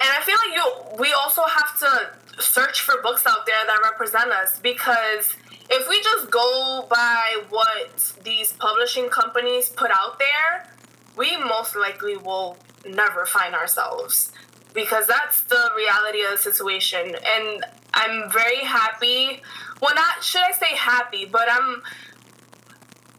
and 0.00 0.10
I 0.10 0.20
feel 0.22 0.36
like 0.46 0.54
you 0.54 0.98
we 1.00 1.12
also 1.12 1.42
have 1.42 1.78
to 1.80 2.42
search 2.42 2.80
for 2.80 3.02
books 3.02 3.26
out 3.26 3.46
there 3.46 3.56
that 3.66 3.78
represent 3.82 4.30
us 4.30 4.60
because 4.60 5.36
if 5.70 5.88
we 5.88 6.00
just 6.02 6.30
go 6.30 6.86
by 6.88 7.42
what 7.50 8.12
these 8.24 8.52
publishing 8.54 9.08
companies 9.08 9.68
put 9.68 9.90
out 9.90 10.18
there, 10.18 10.72
we 11.16 11.36
most 11.36 11.76
likely 11.76 12.16
will 12.16 12.56
never 12.86 13.26
find 13.26 13.54
ourselves 13.54 14.32
because 14.72 15.06
that's 15.06 15.42
the 15.42 15.70
reality 15.76 16.22
of 16.22 16.32
the 16.32 16.38
situation. 16.38 17.14
And 17.14 17.64
I'm 17.92 18.30
very 18.30 18.58
happy. 18.58 19.42
Well, 19.82 19.94
not 19.94 20.22
should 20.22 20.42
I 20.42 20.52
say 20.52 20.74
happy, 20.76 21.24
but 21.26 21.48
I'm 21.50 21.82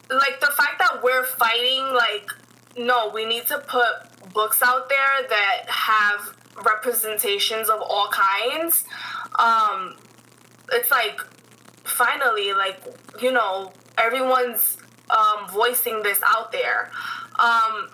like 0.09 0.39
the 0.39 0.47
fact 0.47 0.79
that 0.79 1.03
we're 1.03 1.23
fighting 1.23 1.83
like 1.93 2.29
no 2.77 3.09
we 3.09 3.25
need 3.25 3.45
to 3.47 3.59
put 3.59 4.33
books 4.33 4.61
out 4.61 4.89
there 4.89 5.27
that 5.29 5.63
have 5.67 6.35
representations 6.65 7.69
of 7.69 7.81
all 7.81 8.09
kinds. 8.09 8.83
Um 9.37 9.95
it's 10.71 10.91
like 10.91 11.19
finally 11.83 12.53
like 12.53 12.81
you 13.21 13.31
know 13.31 13.71
everyone's 13.97 14.77
um 15.09 15.47
voicing 15.49 16.03
this 16.03 16.19
out 16.25 16.51
there. 16.51 16.91
Um 17.39 17.89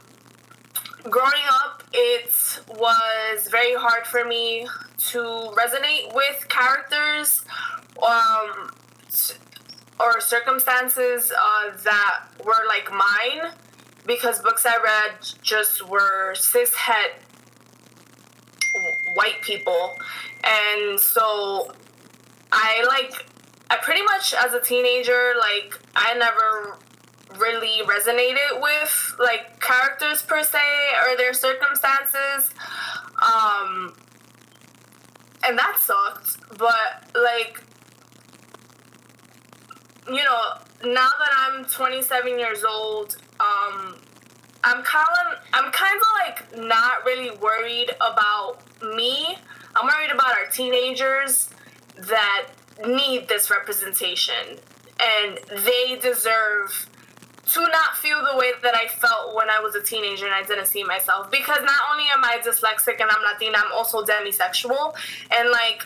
growing 1.10 1.46
up 1.64 1.84
it 1.94 2.60
was 2.70 3.48
very 3.50 3.76
hard 3.76 4.08
for 4.08 4.26
me 4.26 4.68
to 4.98 5.20
resonate 5.20 6.14
with 6.14 6.48
characters. 6.50 7.44
Um 8.02 8.72
or 10.00 10.20
circumstances 10.20 11.32
uh, 11.32 11.72
that 11.84 12.26
were 12.46 12.66
like 12.68 12.92
mine 12.92 13.52
because 14.06 14.42
books 14.42 14.66
I 14.66 14.78
read 14.78 15.26
just 15.42 15.88
were 15.88 16.36
cis 16.36 16.72
cishet 16.72 17.14
white 19.16 19.42
people. 19.42 19.96
And 20.44 21.00
so 21.00 21.72
I 22.52 22.84
like 22.88 23.26
I 23.70 23.78
pretty 23.78 24.04
much 24.04 24.34
as 24.34 24.54
a 24.54 24.62
teenager 24.62 25.34
like 25.40 25.80
I 25.96 26.14
never 26.16 26.78
really 27.40 27.84
resonated 27.86 28.62
with 28.62 29.16
like 29.20 29.60
characters 29.60 30.22
per 30.22 30.44
se 30.44 30.60
or 31.08 31.18
their 31.18 31.34
circumstances. 31.34 32.52
Um 33.22 33.94
and 35.48 35.58
that 35.58 35.78
sucked 35.80 36.58
but 36.58 37.10
like 37.16 37.62
you 40.08 40.24
know, 40.24 40.42
now 40.84 41.10
that 41.10 41.32
I'm 41.38 41.66
27 41.66 42.38
years 42.40 42.64
old, 42.64 43.18
um, 43.40 43.96
I'm 44.64 44.84
kind 44.84 45.08
of 45.28 45.40
I'm 45.54 45.72
kind 45.72 46.00
of 46.00 46.08
like 46.26 46.68
not 46.68 47.06
really 47.06 47.36
worried 47.38 47.92
about 47.98 48.58
me. 48.96 49.38
I'm 49.76 49.86
worried 49.86 50.12
about 50.12 50.36
our 50.38 50.48
teenagers 50.52 51.50
that 51.98 52.48
need 52.86 53.28
this 53.28 53.50
representation 53.52 54.58
and 55.00 55.40
they 55.64 55.98
deserve 56.02 56.90
to 57.48 57.62
not 57.62 57.96
feel 57.98 58.22
the 58.32 58.38
way 58.38 58.54
that 58.64 58.74
I 58.76 58.88
felt 58.88 59.36
when 59.36 59.50
I 59.50 59.60
was 59.60 59.76
a 59.76 59.82
teenager 59.82 60.26
and 60.26 60.34
I 60.34 60.44
didn't 60.44 60.66
see 60.66 60.84
myself 60.84 61.30
because 61.30 61.62
not 61.62 61.82
only 61.92 62.06
am 62.16 62.24
I 62.24 62.40
dyslexic 62.44 63.00
and 63.00 63.10
I'm 63.10 63.22
Latina, 63.22 63.60
I'm 63.64 63.72
also 63.72 64.04
demisexual 64.04 64.96
and 65.32 65.50
like 65.52 65.86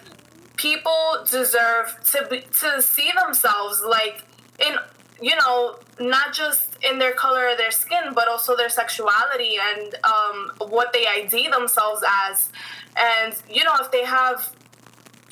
people 0.60 1.24
deserve 1.32 1.98
to 2.04 2.28
be 2.30 2.41
to 2.41 2.82
see 2.82 3.10
themselves 3.24 3.82
like 3.82 4.26
in 4.60 4.76
you 5.22 5.34
know 5.38 5.78
not 6.02 6.34
just 6.34 6.78
in 6.84 7.00
their 7.00 7.13
color 7.13 7.48
of 7.48 7.58
their 7.58 7.72
skin 7.72 8.13
but 8.13 8.28
also 8.28 8.58
their 8.58 8.67
sexuality 8.67 9.56
and 9.58 9.95
um, 10.04 10.52
what 10.69 10.91
they 10.91 11.06
id 11.08 11.50
themselves 11.50 12.04
as. 12.28 12.50
And 12.98 13.34
you 13.50 13.63
know 13.63 13.76
if 13.80 13.89
they 13.91 14.04
have 14.04 14.54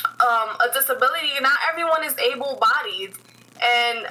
um, 0.02 0.56
a 0.66 0.72
disability 0.74 1.32
not 1.42 1.58
everyone 1.70 2.06
is 2.06 2.18
able-bodied. 2.18 3.13
And 3.62 4.08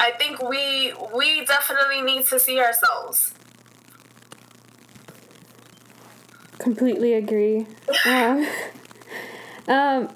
i 0.00 0.10
think 0.10 0.42
we 0.42 0.92
we 1.14 1.44
definitely 1.44 2.02
need 2.02 2.26
to 2.26 2.40
see 2.40 2.58
ourselves. 2.58 3.32
Completely 6.58 7.14
agree. 7.14 7.68
Yeah 8.04 8.50
um, 9.68 10.08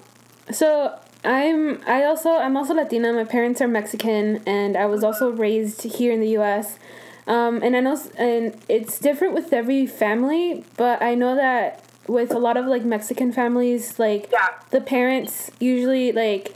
so 0.50 0.98
I'm 1.24 1.80
I 1.86 2.04
also 2.04 2.30
I'm 2.30 2.56
also 2.56 2.74
Latina. 2.74 3.12
My 3.12 3.24
parents 3.24 3.60
are 3.60 3.68
Mexican, 3.68 4.42
and 4.46 4.76
I 4.76 4.86
was 4.86 5.04
also 5.04 5.30
raised 5.30 5.82
here 5.82 6.12
in 6.12 6.20
the 6.20 6.30
U.S. 6.30 6.78
Um, 7.26 7.62
and 7.62 7.76
I 7.76 7.80
know 7.80 8.00
and 8.16 8.56
it's 8.68 8.98
different 8.98 9.34
with 9.34 9.52
every 9.52 9.86
family, 9.86 10.64
but 10.76 11.02
I 11.02 11.14
know 11.14 11.34
that 11.36 11.84
with 12.08 12.32
a 12.32 12.38
lot 12.38 12.56
of 12.56 12.66
like 12.66 12.84
Mexican 12.84 13.32
families, 13.32 13.98
like 13.98 14.30
yeah. 14.32 14.48
the 14.70 14.80
parents 14.80 15.50
usually 15.60 16.12
like 16.12 16.54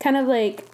kind 0.00 0.16
of 0.16 0.26
like 0.26 0.66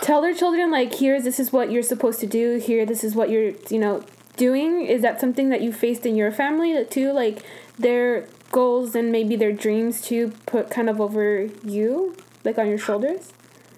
tell 0.00 0.20
their 0.20 0.34
children 0.34 0.70
like 0.70 0.94
here 0.94 1.20
this 1.20 1.40
is 1.40 1.52
what 1.52 1.70
you're 1.70 1.82
supposed 1.82 2.20
to 2.20 2.26
do 2.26 2.58
here 2.58 2.86
this 2.86 3.02
is 3.02 3.14
what 3.14 3.30
you're 3.30 3.52
you 3.68 3.78
know 3.78 4.02
doing 4.36 4.82
is 4.82 5.02
that 5.02 5.20
something 5.20 5.48
that 5.50 5.60
you 5.60 5.72
faced 5.72 6.06
in 6.06 6.16
your 6.16 6.30
family 6.30 6.84
too 6.86 7.12
like 7.12 7.42
their 7.78 8.26
goals 8.52 8.94
and 8.94 9.10
maybe 9.10 9.34
their 9.34 9.52
dreams 9.52 10.00
to 10.02 10.28
put 10.46 10.70
kind 10.70 10.88
of 10.88 11.00
over 11.00 11.48
you, 11.64 12.16
like 12.44 12.58
on 12.58 12.68
your 12.68 12.78
shoulders? 12.78 13.32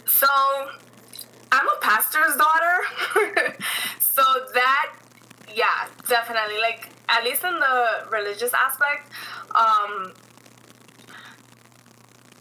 So, 0.06 0.26
I'm 1.50 1.68
a 1.68 1.78
pastor's 1.80 2.36
daughter. 2.36 3.56
so 4.00 4.22
that, 4.52 4.92
yeah, 5.54 5.88
definitely. 6.08 6.58
Like, 6.60 6.90
at 7.08 7.24
least 7.24 7.44
in 7.44 7.58
the 7.58 8.06
religious 8.10 8.52
aspect, 8.52 9.10
um, 9.54 10.12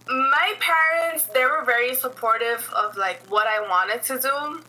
my 0.08 0.54
parents, 0.60 1.26
they 1.34 1.46
were 1.46 1.64
very 1.66 1.96
supportive 1.96 2.70
of 2.76 2.98
like 2.98 3.26
what 3.30 3.48
I 3.48 3.62
wanted 3.62 4.04
to 4.04 4.20
do. 4.20 4.64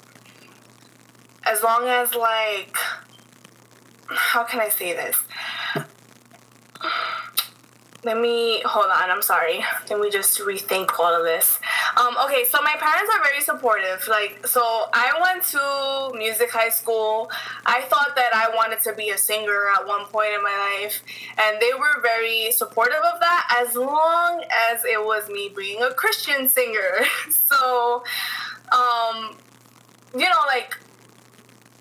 As 1.46 1.62
long 1.62 1.88
as 1.88 2.14
like 2.14 2.76
how 4.08 4.44
can 4.44 4.60
I 4.60 4.68
say 4.68 4.92
this? 4.92 5.16
Let 8.04 8.20
me 8.20 8.60
hold 8.66 8.90
on. 8.90 9.10
I'm 9.10 9.22
sorry. 9.22 9.64
Let 9.88 9.98
me 9.98 10.10
just 10.10 10.38
rethink 10.40 10.98
all 10.98 11.14
of 11.16 11.24
this. 11.24 11.58
Um, 11.96 12.14
okay, 12.26 12.44
so 12.44 12.60
my 12.60 12.76
parents 12.78 13.10
are 13.14 13.22
very 13.22 13.40
supportive. 13.40 14.06
Like, 14.08 14.46
so 14.46 14.60
I 14.92 15.12
went 15.22 15.42
to 15.44 16.18
music 16.18 16.50
high 16.50 16.68
school. 16.68 17.30
I 17.64 17.80
thought 17.82 18.14
that 18.16 18.34
I 18.34 18.54
wanted 18.54 18.80
to 18.80 18.92
be 18.92 19.08
a 19.08 19.16
singer 19.16 19.68
at 19.74 19.86
one 19.86 20.04
point 20.06 20.34
in 20.34 20.42
my 20.42 20.78
life, 20.82 21.02
and 21.38 21.60
they 21.62 21.72
were 21.78 22.02
very 22.02 22.52
supportive 22.52 22.98
of 23.14 23.20
that 23.20 23.64
as 23.64 23.74
long 23.74 24.44
as 24.70 24.84
it 24.84 25.02
was 25.02 25.30
me 25.30 25.50
being 25.56 25.82
a 25.82 25.94
Christian 25.94 26.46
singer. 26.46 27.06
so, 27.30 28.04
um, 28.70 29.38
you 30.12 30.28
know, 30.28 30.42
like 30.46 30.76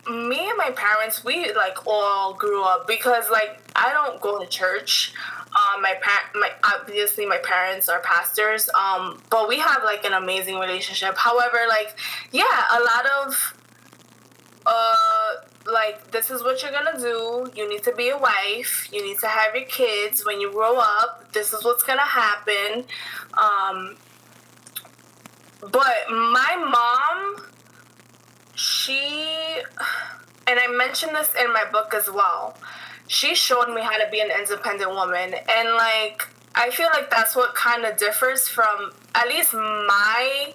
me 0.09 0.49
and 0.49 0.57
my 0.57 0.71
parents, 0.71 1.23
we 1.23 1.51
like 1.53 1.85
all 1.85 2.33
grew 2.33 2.63
up 2.63 2.87
because 2.87 3.29
like 3.29 3.59
I 3.75 3.91
don't 3.91 4.21
go 4.21 4.39
to 4.39 4.47
church. 4.47 5.13
Um, 5.55 5.81
my 5.81 5.95
pa- 6.01 6.29
my 6.33 6.49
obviously 6.63 7.25
my 7.25 7.37
parents 7.37 7.89
are 7.89 7.99
pastors. 7.99 8.69
Um, 8.69 9.21
but 9.29 9.47
we 9.47 9.59
have 9.59 9.83
like 9.83 10.05
an 10.05 10.13
amazing 10.13 10.57
relationship. 10.57 11.15
However, 11.17 11.59
like 11.67 11.95
yeah, 12.31 12.43
a 12.71 12.79
lot 12.79 13.05
of 13.25 13.57
uh 14.65 15.33
like 15.71 16.11
this 16.11 16.29
is 16.29 16.43
what 16.43 16.61
you're 16.61 16.71
gonna 16.71 16.99
do. 16.99 17.51
You 17.55 17.69
need 17.69 17.83
to 17.83 17.93
be 17.93 18.09
a 18.09 18.17
wife. 18.17 18.89
You 18.91 19.03
need 19.03 19.19
to 19.19 19.27
have 19.27 19.55
your 19.55 19.65
kids 19.65 20.25
when 20.25 20.41
you 20.41 20.51
grow 20.51 20.77
up. 20.77 21.31
This 21.33 21.53
is 21.53 21.63
what's 21.63 21.83
gonna 21.83 22.01
happen. 22.01 22.85
Um, 23.37 23.95
but 25.61 26.09
my 26.09 26.55
mom 26.57 27.45
she 28.55 29.61
and 30.47 30.59
I 30.59 30.67
mentioned 30.67 31.15
this 31.15 31.33
in 31.39 31.51
my 31.53 31.65
book 31.71 31.93
as 31.93 32.09
well. 32.09 32.57
She 33.07 33.35
showed 33.35 33.73
me 33.73 33.81
how 33.81 33.97
to 33.97 34.09
be 34.11 34.19
an 34.21 34.31
independent 34.31 34.91
woman 34.91 35.33
and 35.33 35.69
like 35.75 36.27
I 36.55 36.69
feel 36.69 36.87
like 36.93 37.09
that's 37.09 37.35
what 37.35 37.55
kind 37.55 37.85
of 37.85 37.97
differs 37.97 38.47
from 38.47 38.91
at 39.15 39.27
least 39.27 39.53
my 39.53 40.53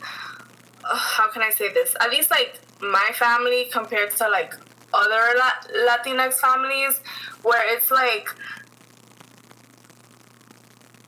uh, 0.85 0.97
how 0.97 1.31
can 1.31 1.43
I 1.43 1.51
say 1.51 1.73
this? 1.73 1.95
At 2.01 2.11
least 2.11 2.31
like 2.31 2.61
my 2.81 3.11
family 3.15 3.67
compared 3.73 4.17
to 4.17 4.29
like 4.29 4.55
other 4.95 5.35
La- 5.37 5.87
Latinx 5.89 6.35
families 6.35 7.01
where 7.43 7.75
it's 7.75 7.91
like 7.91 8.29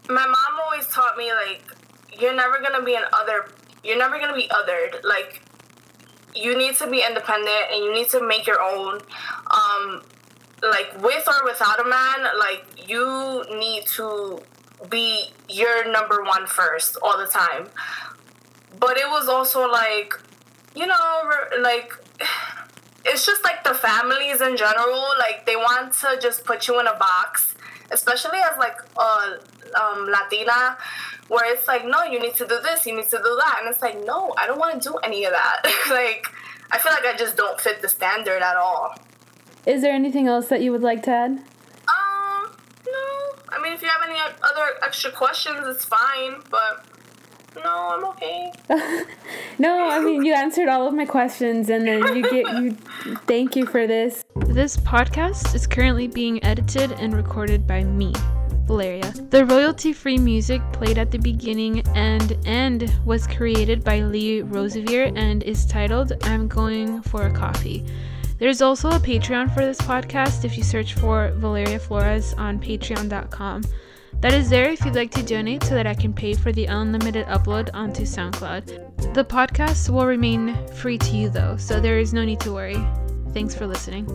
my 0.08 0.26
mom 0.26 0.60
always 0.64 0.86
taught 0.88 1.16
me 1.16 1.32
like 1.32 1.62
you're 2.18 2.34
never 2.34 2.58
to 2.58 2.82
be 2.84 2.94
an 2.94 3.04
other 3.12 3.48
you're 3.84 3.98
never 3.98 4.18
to 4.18 4.34
be 4.34 4.48
othered 4.48 5.02
like 5.04 5.42
you 6.34 6.56
need 6.56 6.74
to 6.76 6.88
be 6.90 7.02
independent 7.06 7.64
and 7.72 7.84
you 7.84 7.92
need 7.92 8.08
to 8.08 8.26
make 8.26 8.46
your 8.46 8.60
own 8.60 9.00
um 9.50 10.02
like 10.62 10.92
with 11.02 11.26
or 11.28 11.44
without 11.44 11.80
a 11.80 11.88
man 11.88 12.26
like 12.38 12.64
you 12.88 13.44
need 13.50 13.86
to 13.86 14.38
be 14.88 15.30
your 15.48 15.90
number 15.90 16.22
one 16.22 16.46
first 16.46 16.96
all 17.02 17.18
the 17.18 17.26
time 17.26 17.68
but 18.78 18.96
it 18.96 19.08
was 19.08 19.28
also 19.28 19.68
like 19.70 20.14
you 20.74 20.86
know 20.86 21.30
like 21.60 21.92
it's 23.04 23.24
just 23.24 23.42
like 23.44 23.64
the 23.64 23.74
families 23.74 24.40
in 24.40 24.56
general 24.56 25.06
like 25.18 25.46
they 25.46 25.56
want 25.56 25.92
to 25.92 26.18
just 26.20 26.44
put 26.44 26.68
you 26.68 26.78
in 26.80 26.86
a 26.86 26.96
box 26.96 27.54
especially 27.90 28.38
as 28.38 28.56
like 28.58 28.76
a 28.98 29.38
um, 29.80 30.06
latina 30.06 30.76
where 31.30 31.52
it's 31.52 31.68
like, 31.68 31.86
no, 31.86 32.02
you 32.02 32.18
need 32.20 32.34
to 32.34 32.46
do 32.46 32.58
this, 32.60 32.84
you 32.86 32.96
need 32.96 33.08
to 33.08 33.18
do 33.18 33.38
that. 33.38 33.58
And 33.60 33.72
it's 33.72 33.80
like, 33.80 34.04
no, 34.04 34.34
I 34.36 34.48
don't 34.48 34.58
want 34.58 34.82
to 34.82 34.88
do 34.88 34.96
any 35.04 35.24
of 35.24 35.32
that. 35.32 35.62
like, 35.90 36.26
I 36.72 36.78
feel 36.78 36.92
like 36.92 37.04
I 37.04 37.16
just 37.16 37.36
don't 37.36 37.60
fit 37.60 37.80
the 37.80 37.88
standard 37.88 38.42
at 38.42 38.56
all. 38.56 38.96
Is 39.66 39.82
there 39.82 39.92
anything 39.92 40.26
else 40.26 40.48
that 40.48 40.62
you 40.62 40.72
would 40.72 40.82
like 40.82 41.02
to 41.04 41.10
add? 41.10 41.30
Um, 41.30 42.56
no. 42.86 43.34
I 43.50 43.60
mean, 43.62 43.72
if 43.72 43.82
you 43.82 43.88
have 43.88 44.08
any 44.08 44.18
other 44.18 44.78
extra 44.82 45.10
questions, 45.10 45.58
it's 45.66 45.84
fine, 45.84 46.42
but 46.50 46.84
no, 47.56 47.88
I'm 47.90 48.04
okay. 48.06 48.52
no, 49.58 49.90
I 49.90 50.00
mean 50.00 50.24
you 50.24 50.34
answered 50.34 50.68
all 50.68 50.86
of 50.86 50.94
my 50.94 51.04
questions 51.04 51.68
and 51.68 51.86
then 51.86 52.16
you 52.16 52.22
get 52.22 52.46
you 52.60 52.70
thank 53.26 53.56
you 53.56 53.66
for 53.66 53.86
this. 53.86 54.24
This 54.46 54.76
podcast 54.76 55.54
is 55.54 55.66
currently 55.66 56.06
being 56.06 56.42
edited 56.44 56.92
and 56.92 57.14
recorded 57.14 57.66
by 57.66 57.82
me, 57.82 58.14
Valeria. 58.66 59.12
The 59.30 59.44
royalty 59.46 59.92
free 59.92 60.18
music 60.18 60.62
played 60.72 60.96
at 60.96 61.10
the 61.10 61.18
beginning 61.18 61.80
and 61.96 62.36
end 62.46 62.94
was 63.04 63.26
created 63.26 63.82
by 63.82 64.00
Lee 64.00 64.42
Rosevere 64.42 65.12
and 65.16 65.42
is 65.42 65.66
titled 65.66 66.12
I'm 66.22 66.46
Going 66.46 67.02
for 67.02 67.26
a 67.26 67.32
Coffee. 67.32 67.84
There's 68.40 68.62
also 68.62 68.88
a 68.88 68.98
Patreon 68.98 69.52
for 69.52 69.66
this 69.66 69.80
podcast 69.82 70.46
if 70.46 70.56
you 70.56 70.64
search 70.64 70.94
for 70.94 71.30
Valeria 71.36 71.78
Flores 71.78 72.32
on 72.38 72.58
patreon.com. 72.58 73.64
That 74.20 74.32
is 74.32 74.48
there 74.48 74.70
if 74.70 74.82
you'd 74.82 74.94
like 74.94 75.10
to 75.10 75.22
donate 75.22 75.62
so 75.62 75.74
that 75.74 75.86
I 75.86 75.92
can 75.92 76.14
pay 76.14 76.32
for 76.32 76.50
the 76.50 76.64
unlimited 76.64 77.26
upload 77.26 77.68
onto 77.74 78.04
SoundCloud. 78.04 79.12
The 79.12 79.24
podcast 79.24 79.90
will 79.90 80.06
remain 80.06 80.56
free 80.68 80.96
to 80.96 81.16
you 81.16 81.28
though, 81.28 81.58
so 81.58 81.80
there 81.80 81.98
is 81.98 82.14
no 82.14 82.24
need 82.24 82.40
to 82.40 82.52
worry. 82.52 82.82
Thanks 83.34 83.54
for 83.54 83.66
listening. 83.66 84.08